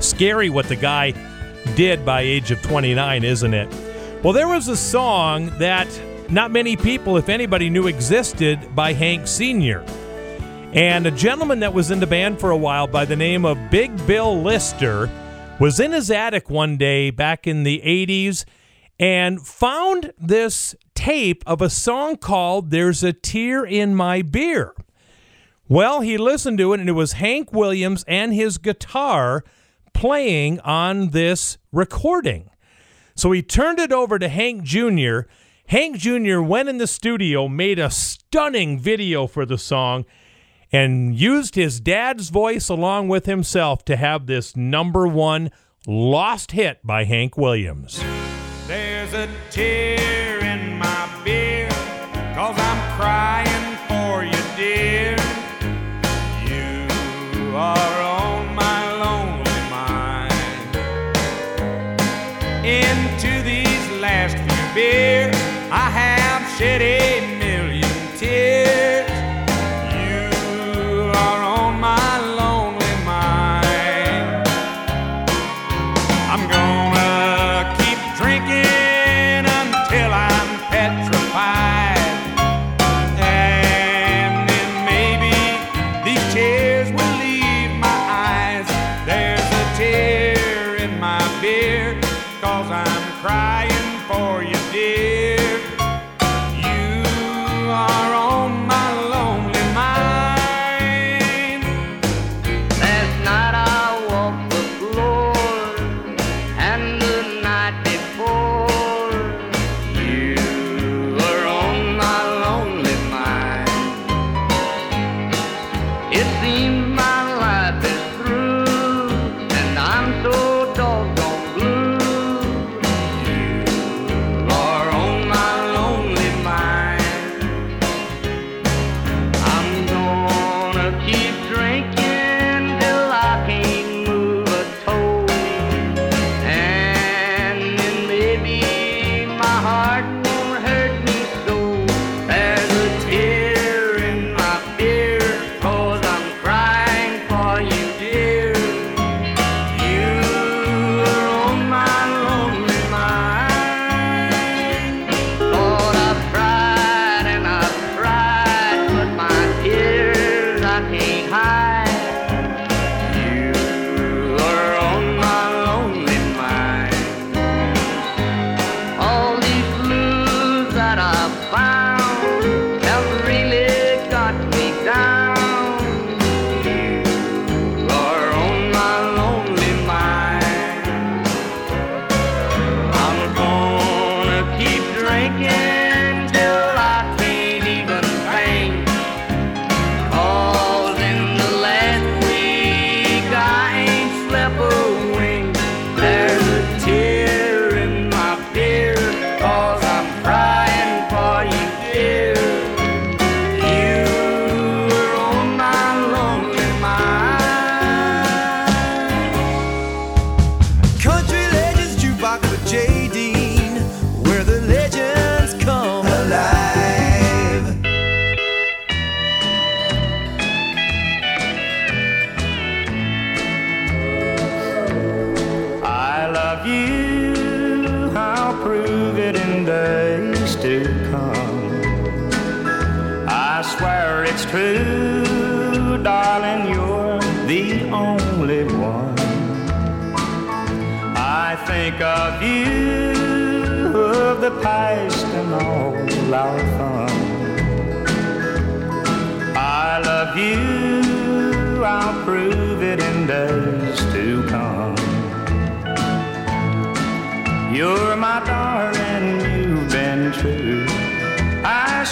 [0.00, 1.12] Scary what the guy
[1.74, 3.68] did by age of 29, isn't it?
[4.22, 5.88] Well, there was a song that
[6.30, 9.84] not many people, if anybody, knew existed by Hank Sr.
[10.72, 13.70] And a gentleman that was in the band for a while by the name of
[13.70, 15.08] Big Bill Lister
[15.58, 18.44] was in his attic one day back in the 80s
[18.98, 24.74] and found this tape of a song called There's a Tear in My Beer.
[25.68, 29.44] Well, he listened to it and it was Hank Williams and his guitar
[29.92, 32.50] playing on this recording.
[33.14, 35.20] So he turned it over to Hank Jr.
[35.66, 36.40] Hank Jr.
[36.40, 40.06] went in the studio, made a stunning video for the song,
[40.72, 45.50] and used his dad's voice along with himself to have this number one
[45.86, 48.02] lost hit by Hank Williams.
[48.68, 51.70] There's a tear in my beer,
[52.34, 55.16] cause I'm crying for you, dear.
[56.44, 60.76] You are on my lonely mind.
[62.62, 65.34] Into these last few beers,
[65.72, 66.82] I have shed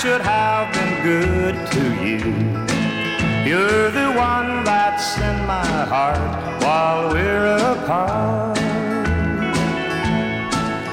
[0.07, 2.21] should have been good to you.
[3.49, 8.57] You're the one that's in my heart while we're apart.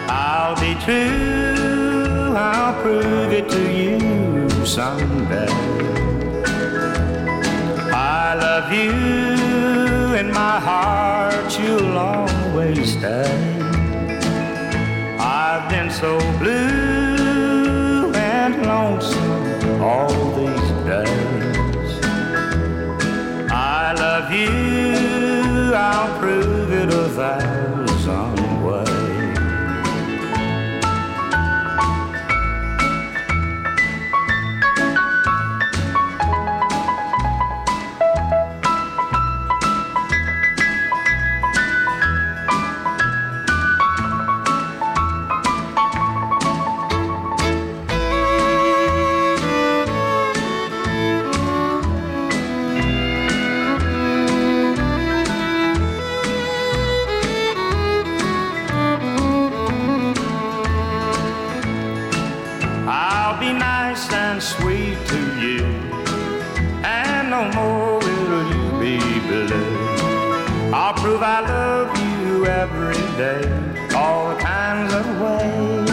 [0.09, 5.53] I'll be true, I'll prove it to you someday.
[7.93, 13.36] I love you, in my heart you'll always stay.
[15.20, 16.82] I've been so blue
[19.84, 20.22] all
[63.34, 65.65] I'll be nice and sweet to you,
[66.86, 69.49] and no more will you be blue.
[70.71, 73.43] I'll prove I love you every day,
[73.95, 75.89] all kinds of ways.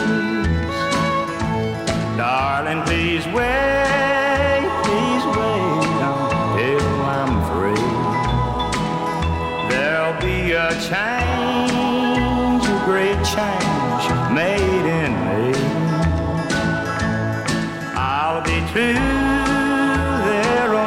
[2.18, 6.86] Darling, please wait, please wait until
[7.16, 7.88] I'm free.
[9.70, 11.19] There'll be a change,
[18.72, 19.02] There'll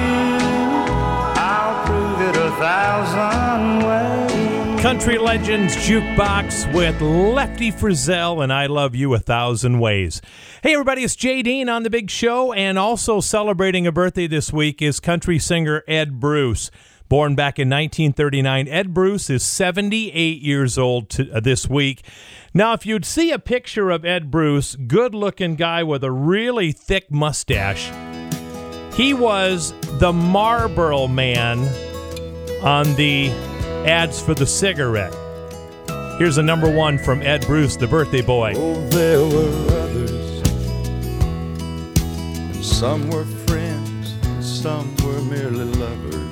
[1.37, 4.81] I'll prove it a thousand ways.
[4.81, 10.23] Country Legends Jukebox with Lefty Frizzell and I Love You a Thousand Ways.
[10.63, 14.53] Hey, everybody, it's Jay Dean on The Big Show, and also celebrating a birthday this
[14.53, 16.71] week is country singer Ed Bruce.
[17.09, 22.03] Born back in 1939, Ed Bruce is 78 years old to, uh, this week.
[22.55, 26.73] Now, if you'd see a picture of Ed Bruce, good looking guy with a really
[26.73, 27.91] thick mustache,
[28.95, 31.59] he was the Marlboro man
[32.63, 33.29] on the
[33.87, 35.15] ads for the cigarette.
[36.19, 38.55] Here's a number one from Ed Bruce, the birthday boy.
[38.57, 40.49] Oh, there were others,
[41.99, 46.24] and some were friends, and some were merely lovers.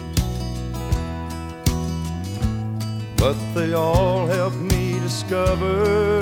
[3.22, 6.18] But they all helped me discover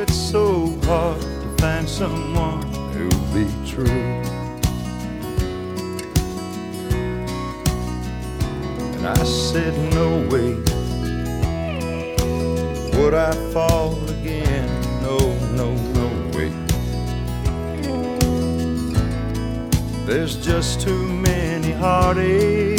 [0.00, 4.04] it's so hard to find someone who'll be true.
[8.94, 10.54] And I said, no way
[12.96, 14.68] would I fall again.
[15.02, 15.18] No,
[15.56, 16.52] no, no way.
[20.06, 22.77] There's just too many heartaches,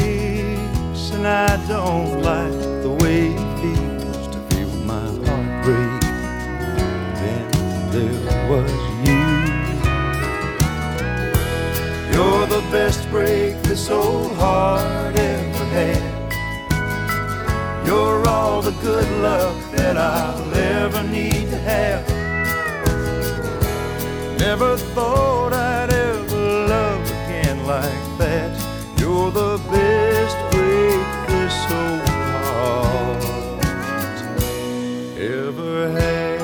[1.11, 2.51] and I don't like
[2.83, 6.01] the way it feels to feel my heart break.
[7.21, 7.47] Then
[7.91, 8.71] there was
[9.07, 9.25] you.
[12.13, 16.03] You're the best break this old heart ever had.
[17.85, 22.07] You're all the good luck that I'll ever need to have.
[24.39, 28.51] Never thought I'd ever love again like that.
[28.99, 30.48] You're the best
[31.71, 33.23] old heart
[35.17, 36.39] ever had.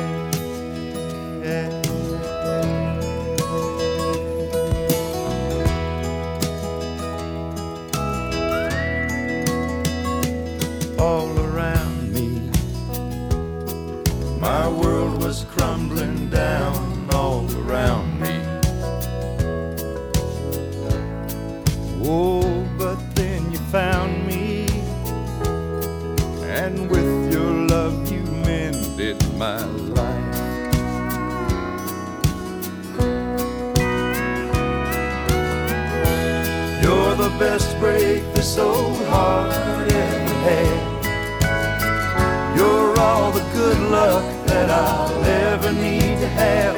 [11.00, 12.50] All around me,
[14.40, 18.36] my world was crumbling down all around me.
[37.40, 39.52] Best break this old heart
[39.92, 40.96] ever had.
[42.56, 46.78] You're all the good luck that I'll ever need to have.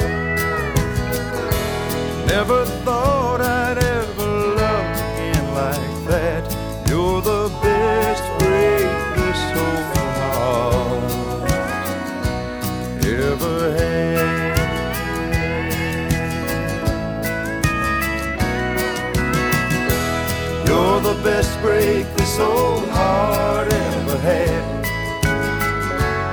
[2.26, 3.17] Never thought
[21.68, 24.62] break this old heart ever had.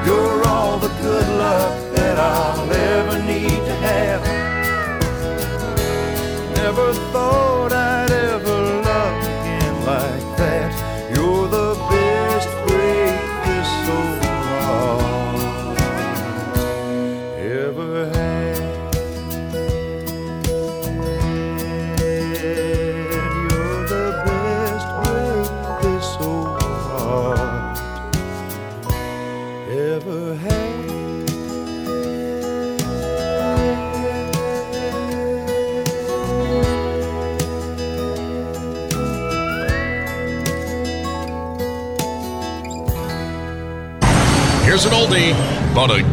[0.05, 4.21] You're all the good luck that I'll ever need to have.
[6.59, 7.94] Never thought I'd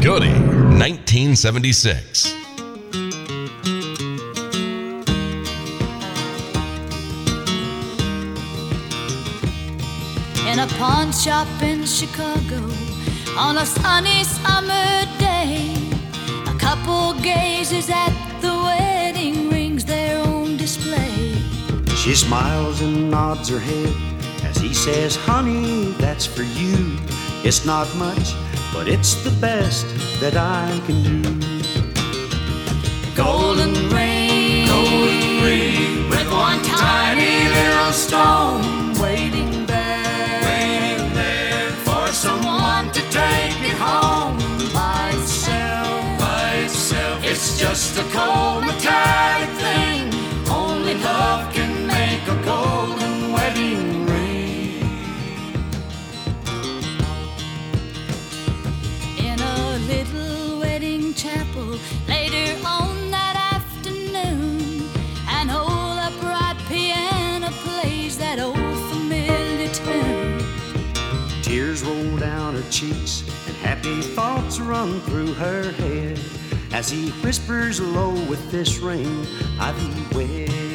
[0.02, 0.32] but a goodie.
[0.78, 2.34] 1976.
[10.52, 12.60] in a pawn shop in Chicago
[13.38, 15.74] on a sunny summer day.
[16.46, 21.36] A couple gazes at the wedding rings there on display.
[21.96, 23.94] She smiles and nods her head
[24.44, 26.98] as he says, Honey, that's for you.
[27.44, 28.34] It's not much,
[28.74, 29.86] but it's the best
[30.22, 31.20] that I can do.
[33.16, 42.86] Golden ring, golden ring, with one tiny little stone waiting there, waiting there for someone
[42.92, 44.38] to take it home
[44.72, 47.24] by itself, by itself.
[47.24, 49.91] It's just a cold metallic thing.
[73.82, 76.16] Happy thoughts run through her head
[76.72, 79.26] as he whispers low with this ring,
[79.58, 80.71] I thee wed.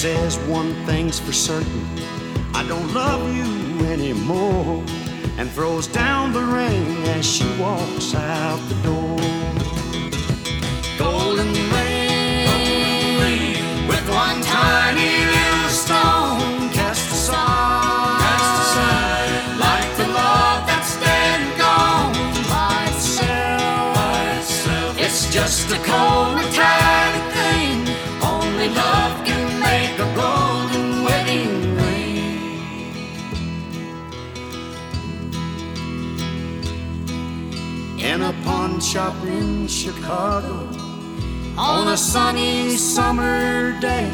[0.00, 1.84] Says one thing's for certain
[2.54, 4.82] I don't love you anymore
[5.36, 9.39] and throws down the ring as she walks out the door.
[38.90, 40.68] Shop in Chicago
[41.56, 44.10] on a sunny summer day.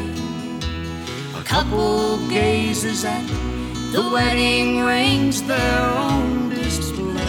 [1.35, 3.25] A couple gazes at
[3.91, 7.23] the wedding rings there on display.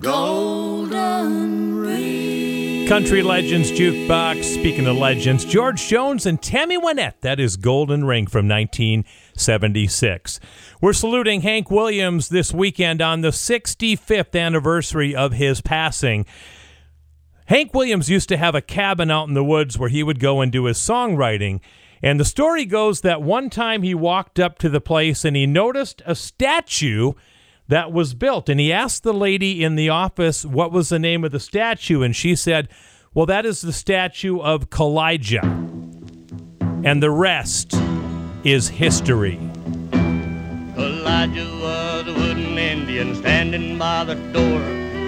[0.00, 2.88] Golden ring.
[2.88, 4.42] Country Legends Jukebox.
[4.42, 7.20] Speaking of legends, George Jones and Tammy Wynette.
[7.20, 10.40] That is Golden Ring from 1976.
[10.80, 16.24] We're saluting Hank Williams this weekend on the 65th anniversary of his passing.
[17.46, 20.40] Hank Williams used to have a cabin out in the woods where he would go
[20.40, 21.58] and do his songwriting.
[22.00, 25.46] And the story goes that one time he walked up to the place and he
[25.46, 27.14] noticed a statue
[27.66, 28.48] that was built.
[28.48, 32.02] And he asked the lady in the office what was the name of the statue.
[32.02, 32.68] And she said,
[33.14, 35.42] Well, that is the statue of Kaw-Liga.
[36.84, 37.74] And the rest
[38.44, 39.40] is history.
[41.18, 44.62] Kaw-Liga was a wooden Indian standing by the door.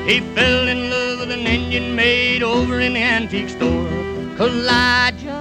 [0.09, 3.89] He fell in love with an Indian maid over in the antique store.
[4.37, 5.39] Kaw-Liga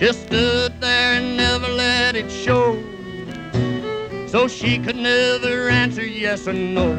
[0.00, 2.76] just stood there and never let it show.
[4.26, 6.96] So she could never answer yes or no.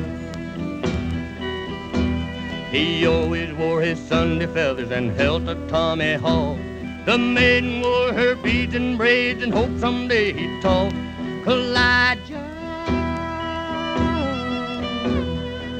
[2.71, 6.57] He always wore his Sunday feathers and held a tomahawk.
[7.05, 10.93] The maiden wore her beads and braids and hoped someday he'd talk.
[11.43, 12.43] Kaw-Liga,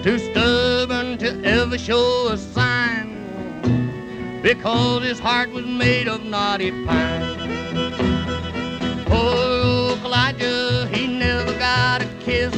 [0.01, 7.22] too stubborn to ever show a sign, because his heart was made of knotty pine.
[9.11, 12.55] Oh, Kaw-Liga, he never got a kiss.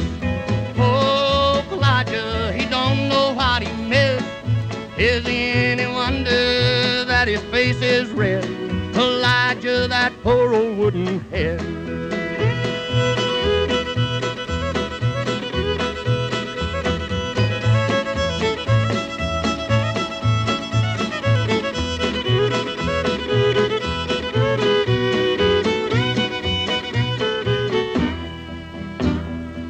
[0.78, 4.24] Oh, Kaw-Liga, he don't know what he missed.
[4.96, 5.26] Is
[7.32, 8.44] his face is red?
[8.92, 11.60] Kaw-Liga, that poor old wooden head.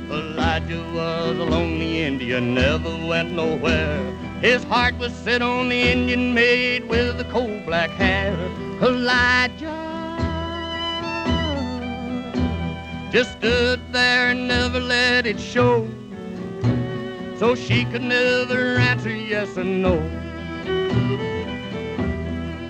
[0.08, 4.02] Kaw-Liga was a lonely Indian, never went nowhere.
[4.40, 6.88] His heart was set on the Indian maid
[7.96, 8.36] hair.
[8.80, 9.78] Kaw-Liga
[13.12, 15.86] just stood there and never let it show.
[17.38, 19.98] So she could never answer yes or no.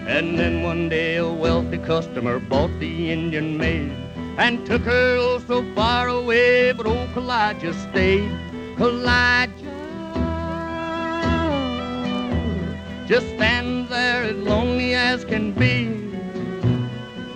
[0.06, 3.92] And then one day a wealthy customer bought the Indian maid
[4.36, 8.30] and took her oh so far away, but oh, old Kaw-Liga stayed.
[8.76, 9.52] Kaw-Liga
[13.06, 13.81] just stands
[14.12, 15.76] there as lonely as can be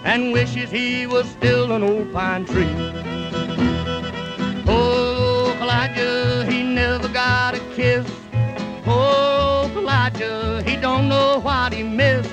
[0.05, 2.77] and wishes he was still an old pine tree.
[4.69, 8.07] Oh, Kaw-Liga, he never got a kiss.
[8.87, 12.31] Oh, Kaw-Liga, he don't know what he missed.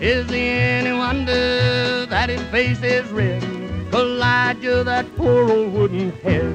[0.00, 3.42] Is he any wonder that his face is red?
[3.92, 6.54] Kaw-Liga, that poor old wooden head.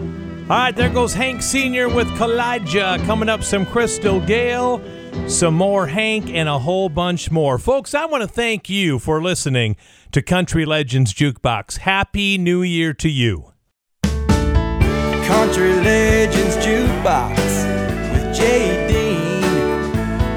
[0.49, 1.88] All right, there goes Hank Sr.
[1.88, 2.97] with Kaw-Liga.
[3.05, 4.82] Coming up, some Crystal Gayle,
[5.28, 7.57] some more Hank, and a whole bunch more.
[7.57, 9.76] Folks, I want to thank you for listening
[10.11, 11.78] to Country Legends Jukebox.
[11.78, 13.53] Happy New Year to you.
[14.03, 17.38] Country Legends Jukebox
[18.13, 19.41] with Jay Dean,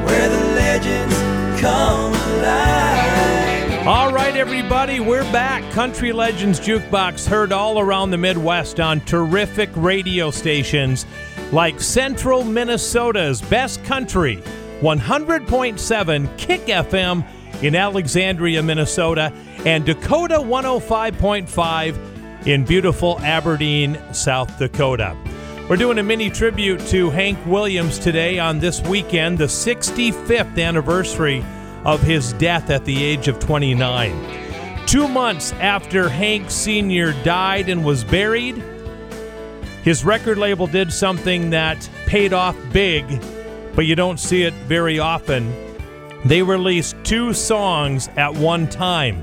[0.05, 3.87] where the legends come alive.
[3.87, 5.69] All right, everybody, we're back.
[5.73, 11.05] Country Legends Jukebox heard all around the Midwest on terrific radio stations
[11.53, 14.43] like Central Minnesota's Best Country,
[14.85, 17.27] 100.7 Kick FM
[17.63, 19.33] in Alexandria, Minnesota,
[19.65, 25.17] and Dakota 105.5 in beautiful Aberdeen, South Dakota.
[25.71, 31.43] We're doing a mini tribute to Hank Williams today on this weekend, the 65th anniversary
[31.87, 34.87] of his death at the age of 29.
[34.87, 37.15] Two months after Hank Sr.
[37.25, 38.63] died and was buried,
[39.83, 43.19] his record label did something that paid off big,
[43.75, 45.53] but you don't see it very often.
[46.25, 49.23] They released two songs at one time,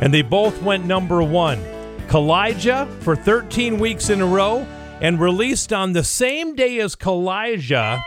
[0.00, 1.60] and they both went number one.
[2.08, 4.66] Kaw-Liga for 13 weeks in a row,
[5.00, 8.04] and released on the same day as Kaw-Liga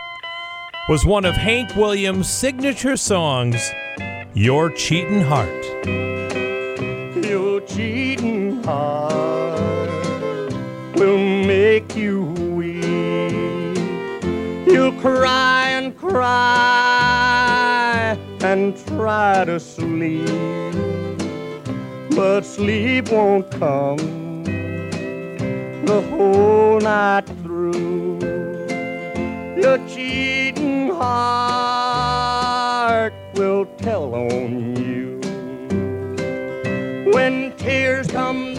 [0.88, 3.70] was one of Hank Williams' signature songs,
[4.34, 5.64] Your Cheatin' Heart.
[7.24, 9.60] Your cheating heart
[10.96, 12.22] will make you
[12.56, 12.82] weep.
[14.66, 15.41] You'll cry
[16.12, 17.48] cry
[18.42, 20.28] and try to sleep,
[22.14, 23.96] but sleep won't come
[25.86, 28.18] the whole night through.
[29.56, 31.94] Your cheating heart
[33.32, 35.18] will tell on you
[37.12, 38.51] when tears come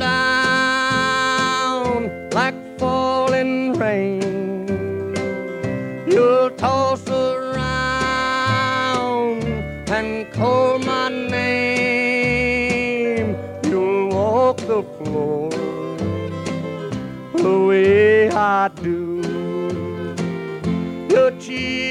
[18.36, 19.22] I do.
[21.10, 21.83] Your cheating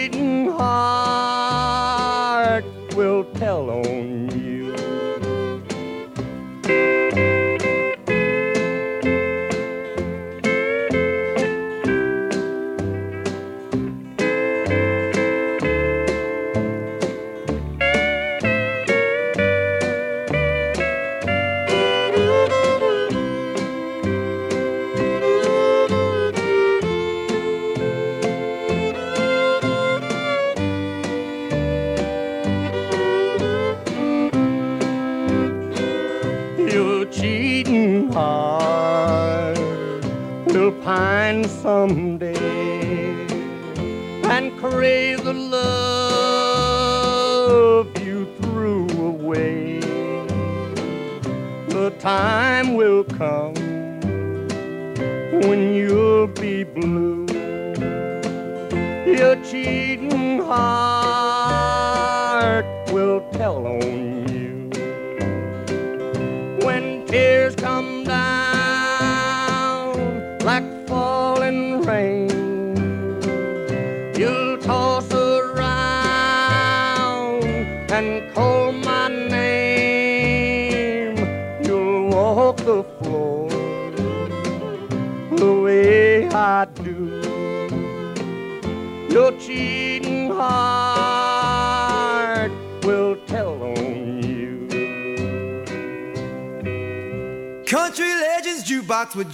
[99.23, 99.33] with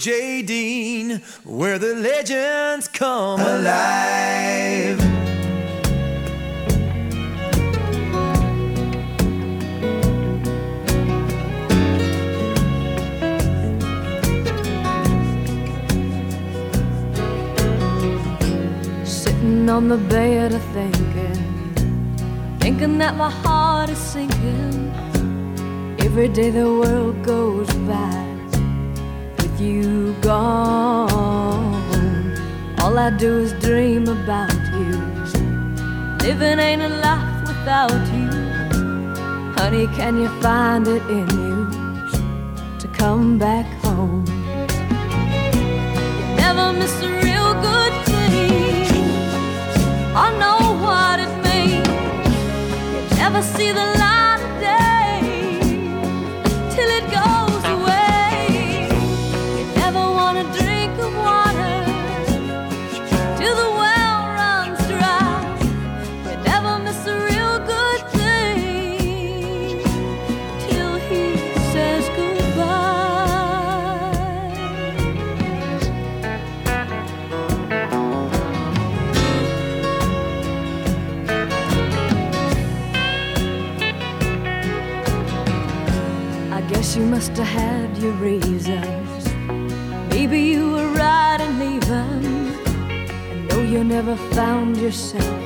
[93.99, 95.41] ever found yourself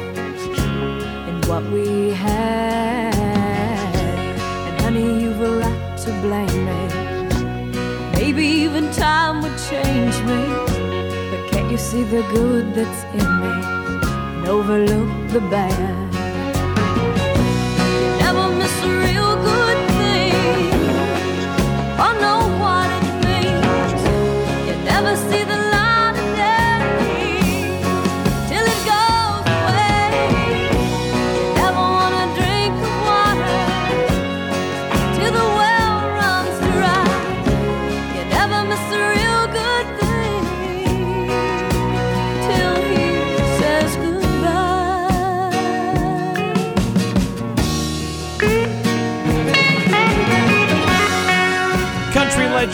[1.27, 3.15] in what we had.
[4.67, 6.81] And honey, you've a lot to blame me.
[8.13, 10.41] Maybe even time would change me.
[11.31, 13.53] But can't you see the good that's in me
[14.35, 16.02] and overlook the bad?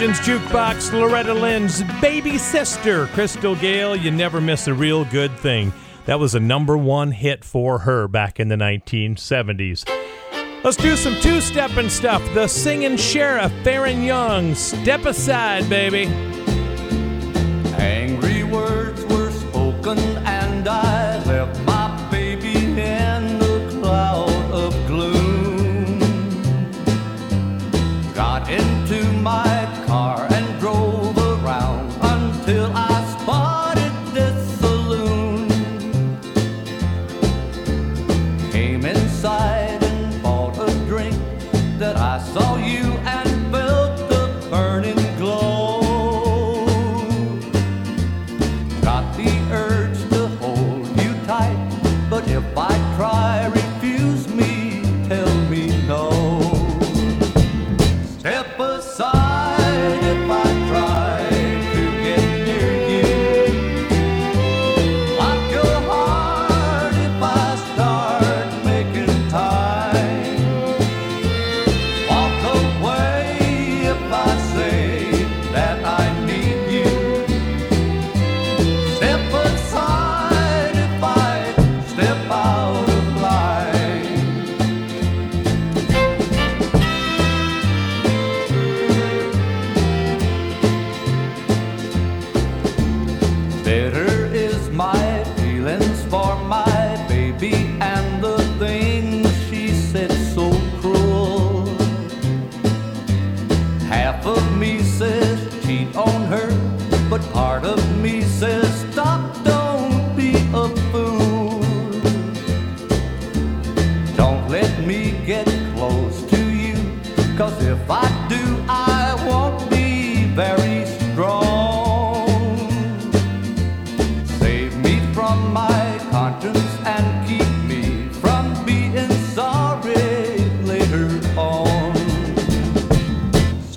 [0.10, 3.96] Lynn's Jukebox, Loretta Lynn's baby sister, Crystal Gayle.
[3.96, 5.72] You never miss a real good thing.
[6.06, 9.88] That was a number one hit for her back in the 1970s.
[10.64, 12.24] Let's do some two stepping stuff.
[12.34, 14.56] The singing sheriff, Faron Young.
[14.56, 16.08] Step aside, baby.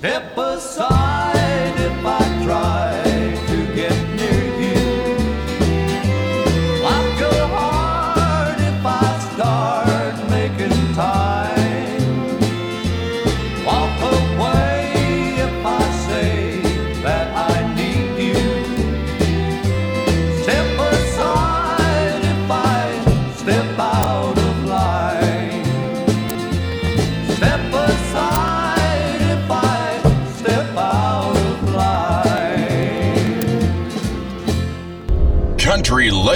[0.03, 1.02] É passar.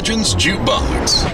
[0.07, 1.26] Legends Jukebox.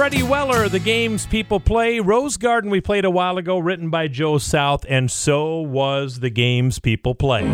[0.00, 2.00] Freddie Weller, the games people play.
[2.00, 6.30] Rose Garden, we played a while ago, written by Joe South, and so was the
[6.30, 7.46] games people play.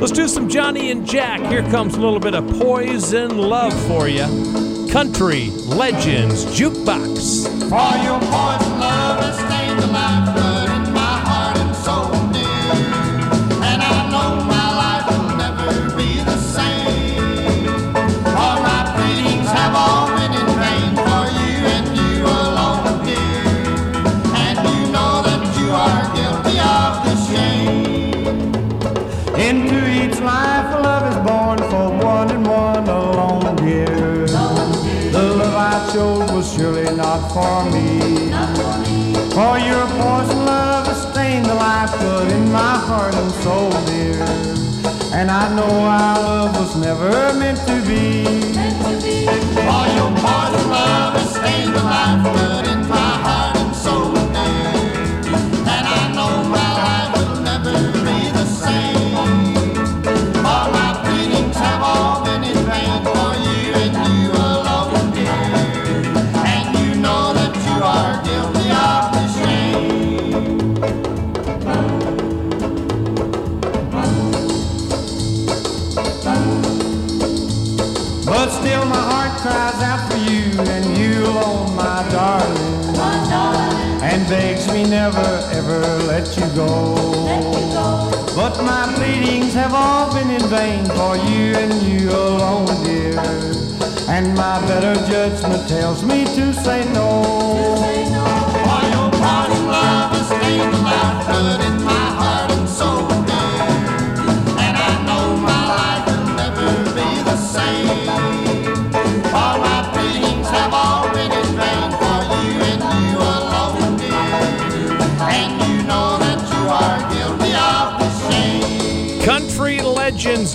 [0.00, 1.38] Let's do some Johnny and Jack.
[1.42, 4.26] Here comes a little bit of poison love for you.
[4.90, 7.44] Country Legends Jukebox.
[7.68, 10.49] For your poison love, stay the life.
[42.90, 44.20] heart and soul, dear.
[45.18, 48.09] And I know our love was never meant to be.
[85.70, 86.94] Never ever let you go.
[88.34, 93.18] But my pleadings have all been in vain for you and you alone, dear.
[94.08, 97.22] And my better judgment tells me to say no.
[98.66, 101.89] For your parting love has stained the lifeblood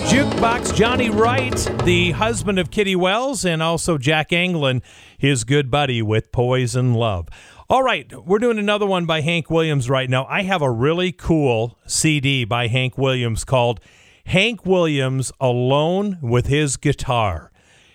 [0.00, 1.54] Jukebox, Johnny Wright,
[1.84, 4.82] the husband of Kitty Wells, and also Jack Anglin,
[5.16, 7.28] his good buddy with Poison Love.
[7.68, 10.26] All right, we're doing another one by Hank Williams right now.
[10.26, 13.80] I have a really cool CD by Hank Williams called
[14.26, 17.50] Hank Williams Alone with His Guitar.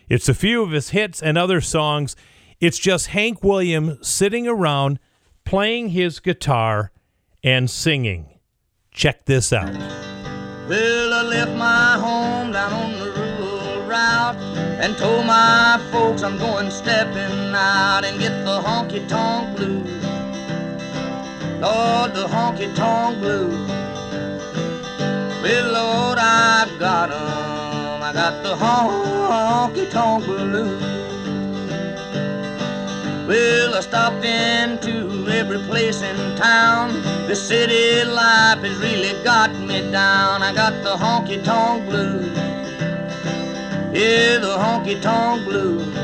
[0.10, 2.15] It's a few of his hits and other songs.
[2.60, 4.99] It's just Hank Williams sitting around
[5.45, 6.91] playing his guitar
[7.44, 8.40] and singing.
[8.91, 10.11] Check this out.
[10.68, 14.38] Well, I left my home down on the rural route
[14.80, 20.04] and told my folks I'm going stepping out and get the honky tonk blues.
[21.60, 23.70] Lord, the honky tonk blues.
[25.44, 28.04] Well, Lord, I got 'em.
[28.04, 31.11] I got the honky tonk blues.
[33.32, 37.02] Well, I stopped into every place in town.
[37.30, 40.44] The city life has really got me down.
[40.44, 42.28] I got the honky tonk blues.
[43.94, 45.95] Yeah, the honky tonk blues.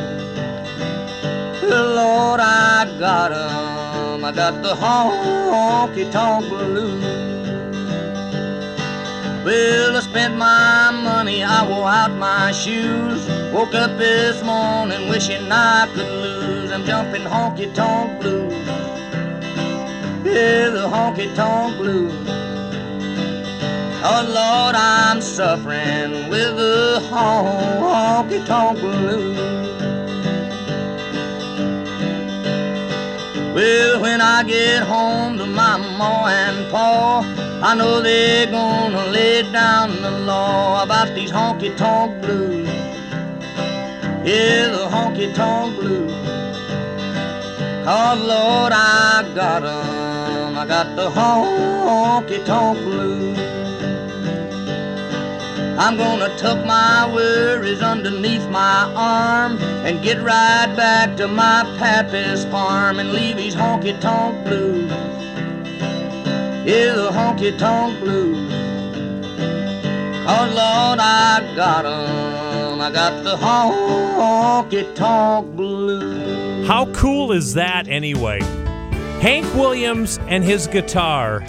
[1.63, 4.23] Well, Lord, I got 'em.
[4.23, 7.26] I got the honky tonk blues.
[9.45, 13.27] Well, I spent my money, I wore out my shoes.
[13.53, 16.71] Woke up this morning wishing I could lose.
[16.71, 18.53] I'm jumping honky tonk blues.
[20.25, 22.13] Yeah, the honky tonk blues.
[24.03, 29.37] Oh Lord, I'm suffering with the honky tonk blues.
[33.55, 39.41] Well, when I get home to my ma and pa, I know they're gonna lay
[39.51, 42.67] down the law about these honky tonk blues.
[44.23, 46.13] Yeah, the honky tonk blues.
[47.83, 50.55] Cause Lord, I got 'em.
[50.55, 53.39] I got the honky tonk blues.
[55.79, 62.45] I'm gonna tuck my worries underneath my arm and get right back to my pappy's
[62.45, 64.91] farm and leave these honky tonk blues.
[66.67, 68.51] Yeah, the honky tonk blues.
[70.25, 71.27] Cause Lord, I.
[72.87, 76.67] I got the honky tonk blues.
[76.67, 78.39] How cool is that anyway?
[79.21, 81.39] Hank Williams and his guitar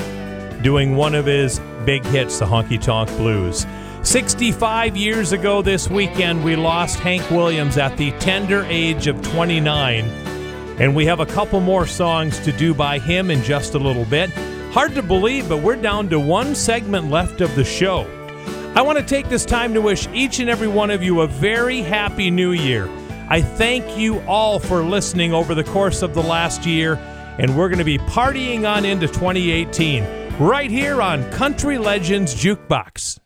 [0.62, 3.66] doing one of his big hits, the Honky Tonk Blues.
[4.02, 10.04] 65 years ago this weekend, we lost Hank Williams at the tender age of 29.
[10.80, 14.06] And we have a couple more songs to do by him in just a little
[14.06, 14.30] bit.
[14.72, 18.06] Hard to believe, but we're down to one segment left of the show.
[18.74, 21.26] I want to take this time to wish each and every one of you a
[21.26, 22.86] very happy new year.
[23.30, 26.94] I thank you all for listening over the course of the last year,
[27.38, 30.04] and we're going to be partying on into 2018
[30.38, 33.18] right here on Country Legends Jukebox.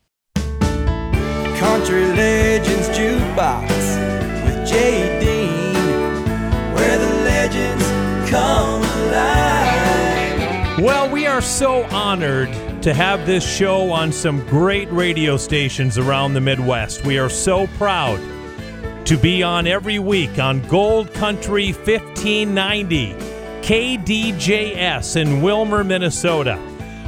[1.58, 3.68] Country Legends Jukebox
[4.44, 5.74] with Dean,
[6.74, 9.61] where the legends come alive.
[10.82, 12.50] Well, we are so honored
[12.82, 17.06] to have this show on some great radio stations around the Midwest.
[17.06, 18.20] We are so proud
[19.06, 23.12] to be on every week on Gold Country 1590,
[23.62, 26.56] KDJS in Willmar, Minnesota.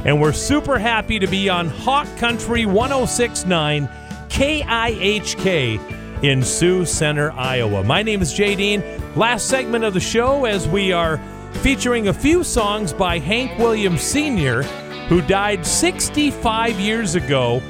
[0.05, 3.89] And we're super happy to be on Hawk Country 1069,
[4.29, 7.83] KIHK in Sioux Center, Iowa.
[7.83, 8.81] My name is Jay Dean.
[9.17, 11.19] Last segment of the show as we are
[11.57, 14.63] featuring a few songs by Hank Williams Sr.,
[15.07, 17.61] who died 65 years ago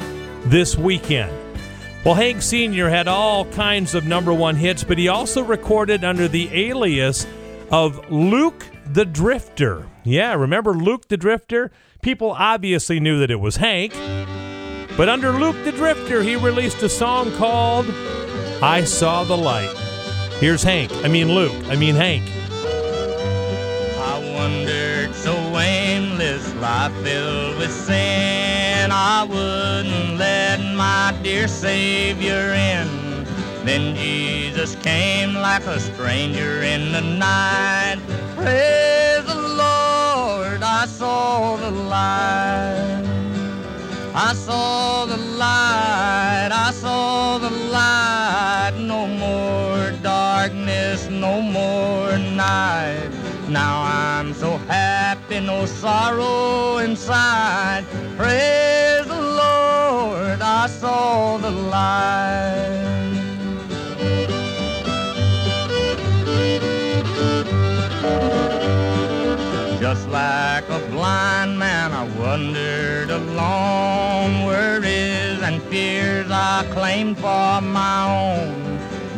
[0.45, 1.31] this weekend.
[2.05, 2.89] Well, Hank Sr.
[2.89, 7.25] had all kinds of number one hits, but he also recorded under the alias
[7.71, 9.87] of Luke the Drifter.
[10.03, 11.71] Yeah, remember Luke the Drifter?
[12.01, 13.93] People obviously knew that it was Hank.
[14.95, 17.87] But under Luke the Drifter, he released a song called
[18.61, 19.75] I Saw the Light.
[20.39, 20.91] Here's Hank.
[21.03, 21.55] I mean Luke.
[21.67, 22.23] I mean Hank.
[24.45, 28.91] Wandered so aimless, life filled with sin.
[28.91, 32.87] I wouldn't let my dear Savior in.
[33.65, 37.97] Then Jesus came like a stranger in the night.
[38.35, 43.01] Praise the Lord, I saw the light.
[44.13, 48.75] I saw the light, I saw the light.
[48.77, 53.04] No more darkness, no more night.
[53.49, 57.85] Now I'm so happy, no sorrow inside.
[58.17, 62.85] Praise the Lord, I saw the light.
[69.79, 78.07] Just like a blind man, I wandered along worries and fears I claimed for my
[78.09, 78.64] own.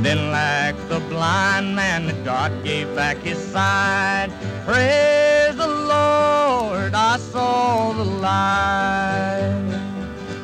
[0.08, 4.30] Then, like the blind man, God gave back his sight.
[4.66, 9.68] Praise the Lord, I saw the light.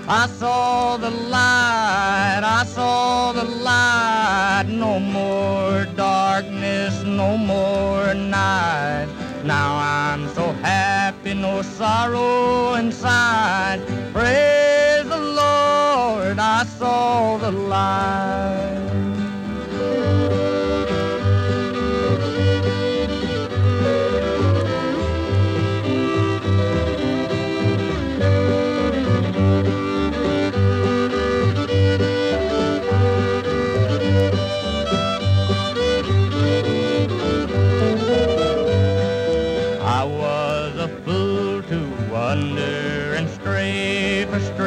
[0.05, 4.65] I saw the light, I saw the light.
[4.67, 9.07] No more darkness, no more night.
[9.45, 13.79] Now I'm so happy, no sorrow inside.
[14.11, 18.82] Praise the Lord, I saw the light.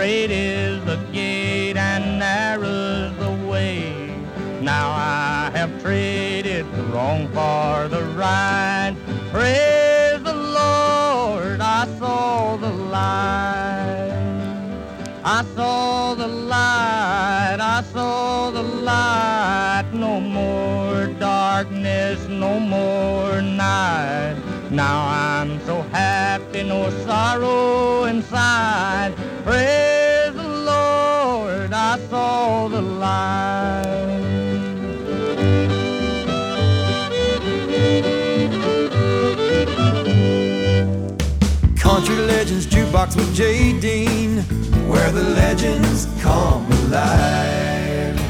[0.07, 4.15] Straight is the gate and narrow's the way.
[4.61, 8.95] Now I have traded the wrong for the right.
[9.33, 14.13] Praise the Lord, I saw the light.
[15.25, 19.87] I saw the light, I saw the light.
[19.93, 24.37] No more darkness, no more night.
[24.71, 29.13] Now I'm so happy, no sorrow inside.
[29.43, 29.96] Praise
[32.69, 34.23] the light.
[41.79, 44.39] Country Legends Jukebox with Jay Dean,
[44.89, 48.26] where the legends come alive.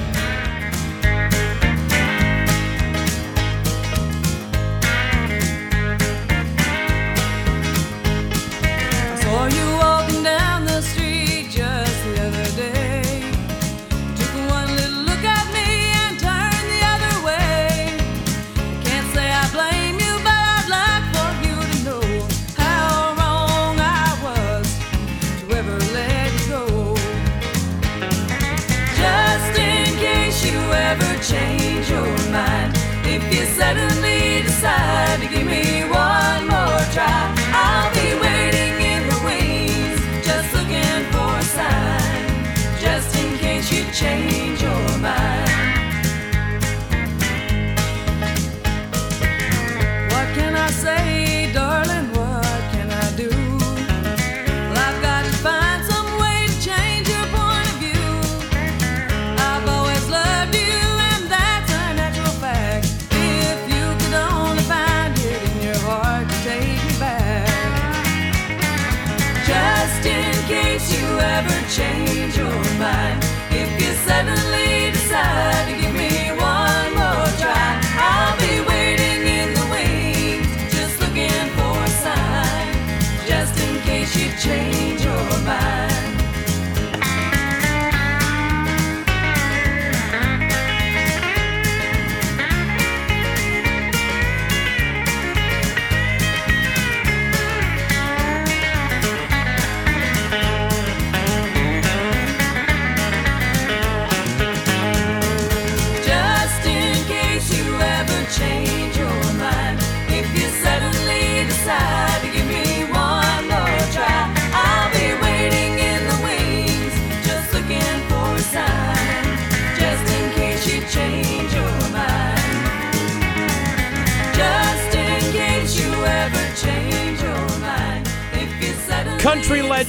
[44.06, 44.55] Change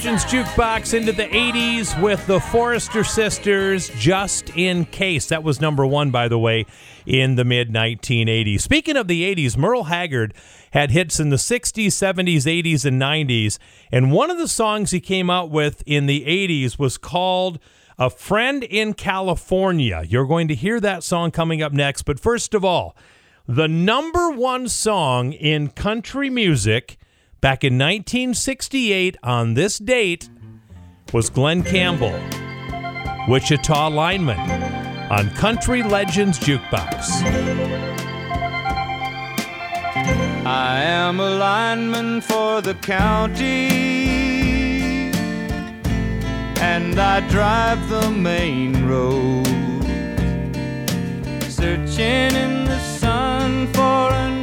[0.08, 5.26] Legends Jukebox into the 80s with the Forester Sisters, Just in Case.
[5.26, 6.64] That was number one, by the way,
[7.04, 8.62] in the mid 1980s.
[8.62, 10.32] Speaking of the 80s, Merle Haggard
[10.70, 13.58] had hits in the 60s, 70s, 80s, and 90s.
[13.92, 17.58] And one of the songs he came out with in the 80s was called
[17.98, 20.04] A Friend in California.
[20.08, 22.04] You're going to hear that song coming up next.
[22.04, 22.96] But first of all,
[23.46, 26.97] the number one song in country music
[27.40, 30.28] Back in 1968, on this date,
[31.12, 32.18] was Glen Campbell,
[33.28, 34.40] Wichita lineman,
[35.08, 37.22] on Country Legends Jukebox.
[40.44, 43.68] I am a lineman for the county,
[46.60, 49.46] and I drive the main road,
[51.48, 54.37] searching in the sun for another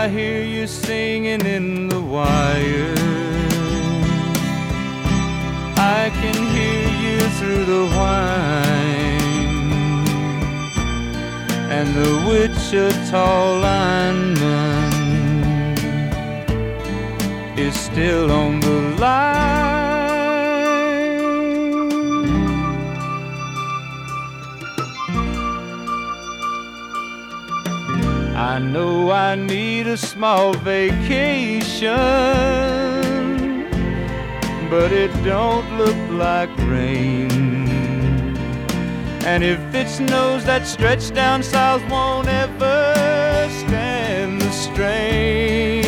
[0.00, 2.94] I hear you singing in the wire.
[5.76, 9.28] I can hear you through the whine
[11.76, 13.28] and the Wichita
[13.66, 14.92] lineman
[17.58, 19.48] is still on the line.
[28.38, 28.97] I know
[29.28, 31.92] I need a small vacation,
[34.70, 37.28] but it don't look like rain.
[39.26, 42.94] And if it snows, that stretch down south won't ever
[43.50, 45.84] stand the strain.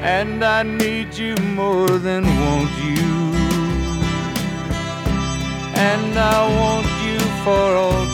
[0.00, 3.12] And I need you more than want you.
[5.92, 8.13] And I want you for all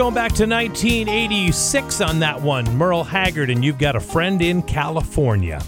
[0.00, 2.64] Going back to 1986 on that one.
[2.74, 5.62] Merle Haggard, and you've got a friend in California.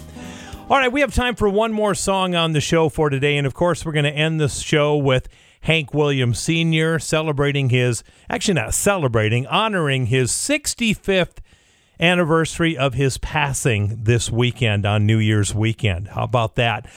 [0.71, 3.37] All right, we have time for one more song on the show for today.
[3.37, 5.29] And of course, we're going to end this show with
[5.61, 6.97] Hank Williams Sr.
[6.97, 11.37] celebrating his, actually, not celebrating, honoring his 65th
[11.99, 16.07] anniversary of his passing this weekend on New Year's weekend.
[16.07, 16.87] How about that?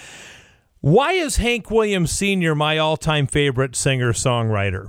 [0.80, 2.54] Why is Hank Williams Sr.
[2.54, 4.88] my all time favorite singer songwriter?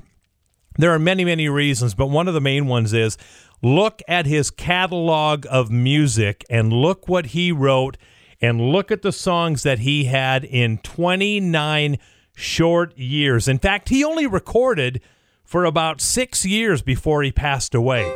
[0.78, 3.18] There are many, many reasons, but one of the main ones is
[3.64, 7.98] look at his catalog of music and look what he wrote
[8.40, 11.98] and look at the songs that he had in 29
[12.36, 13.48] short years.
[13.48, 15.02] In fact, he only recorded
[15.44, 18.16] for about six years before he passed away.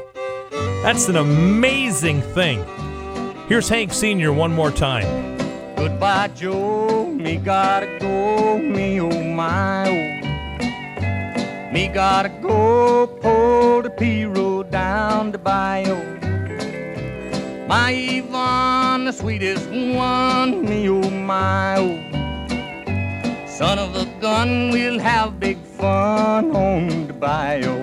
[0.84, 2.64] That's an amazing thing.
[3.48, 4.32] Here's Hank Sr.
[4.32, 5.38] one more time.
[5.76, 7.08] Goodbye, Joe.
[7.08, 10.31] Me gotta go, me oh my oh.
[11.72, 15.96] Me gotta go pull the pirogue down the bayou.
[17.66, 23.48] My Yvonne, the sweetest one, me oh my oh.
[23.48, 27.80] Son of a gun, we'll have big fun on the bayou.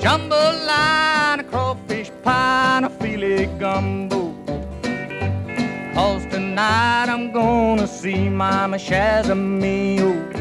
[0.00, 4.32] Jambalaya, crawfish pie, and a filé gumbo.
[5.92, 10.33] Cause tonight I'm gonna see Mama Shazamio.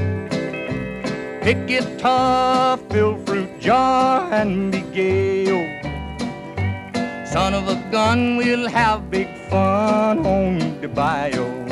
[1.43, 5.45] Pick guitar, fill fruit jar, and be gay.
[5.51, 5.67] oh.
[7.25, 11.43] Son of a gun, we'll have big fun on the bayou.
[11.43, 11.62] Oh.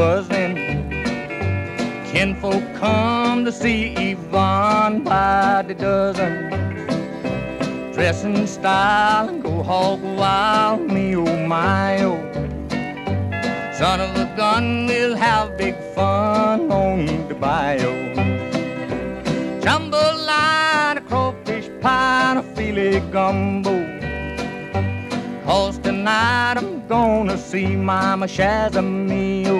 [0.00, 0.56] Buzzing.
[2.10, 6.48] Kinfolk come to see Yvonne by the dozen.
[7.92, 12.16] Dress in style and go hog wild, me oh my oh.
[13.74, 18.14] Son of a gun, we'll have big fun on the bayou.
[19.60, 23.74] Jambalaya, a crawfish pie, and a filé gumbo.
[25.44, 29.59] Cause tonight I'm gonna see Mama Shazamio.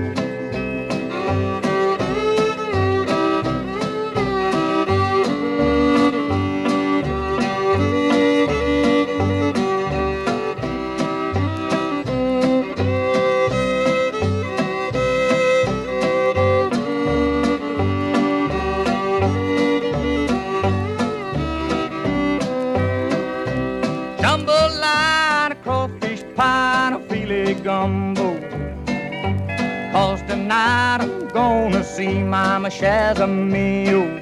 [30.51, 34.19] Tonight I'm gonna see Mama Shazamio.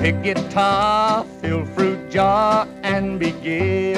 [0.00, 3.94] Pick guitar, fill fruit jar, and be gay.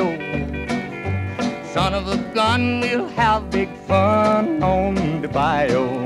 [1.72, 6.04] Son of a gun, we'll have big fun on the bayou.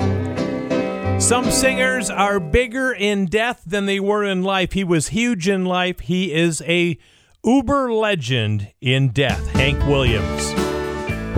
[1.18, 4.74] Some singers are bigger in death than they were in life.
[4.74, 5.98] He was huge in life.
[6.00, 6.96] He is a
[7.44, 10.67] uber legend in death, Hank Williams.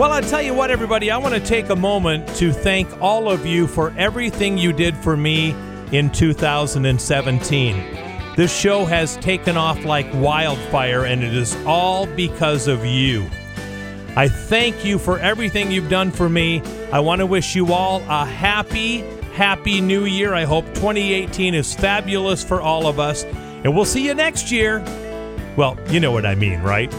[0.00, 3.30] Well, I tell you what, everybody, I want to take a moment to thank all
[3.30, 5.50] of you for everything you did for me
[5.92, 8.34] in 2017.
[8.34, 13.28] This show has taken off like wildfire, and it is all because of you.
[14.16, 16.62] I thank you for everything you've done for me.
[16.90, 19.00] I want to wish you all a happy,
[19.34, 20.32] happy new year.
[20.32, 23.24] I hope 2018 is fabulous for all of us.
[23.24, 24.82] And we'll see you next year.
[25.58, 26.90] Well, you know what I mean, right?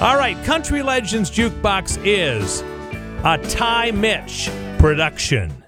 [0.00, 2.62] All right, Country Legends Jukebox is
[3.22, 5.59] a Ty Mitch production.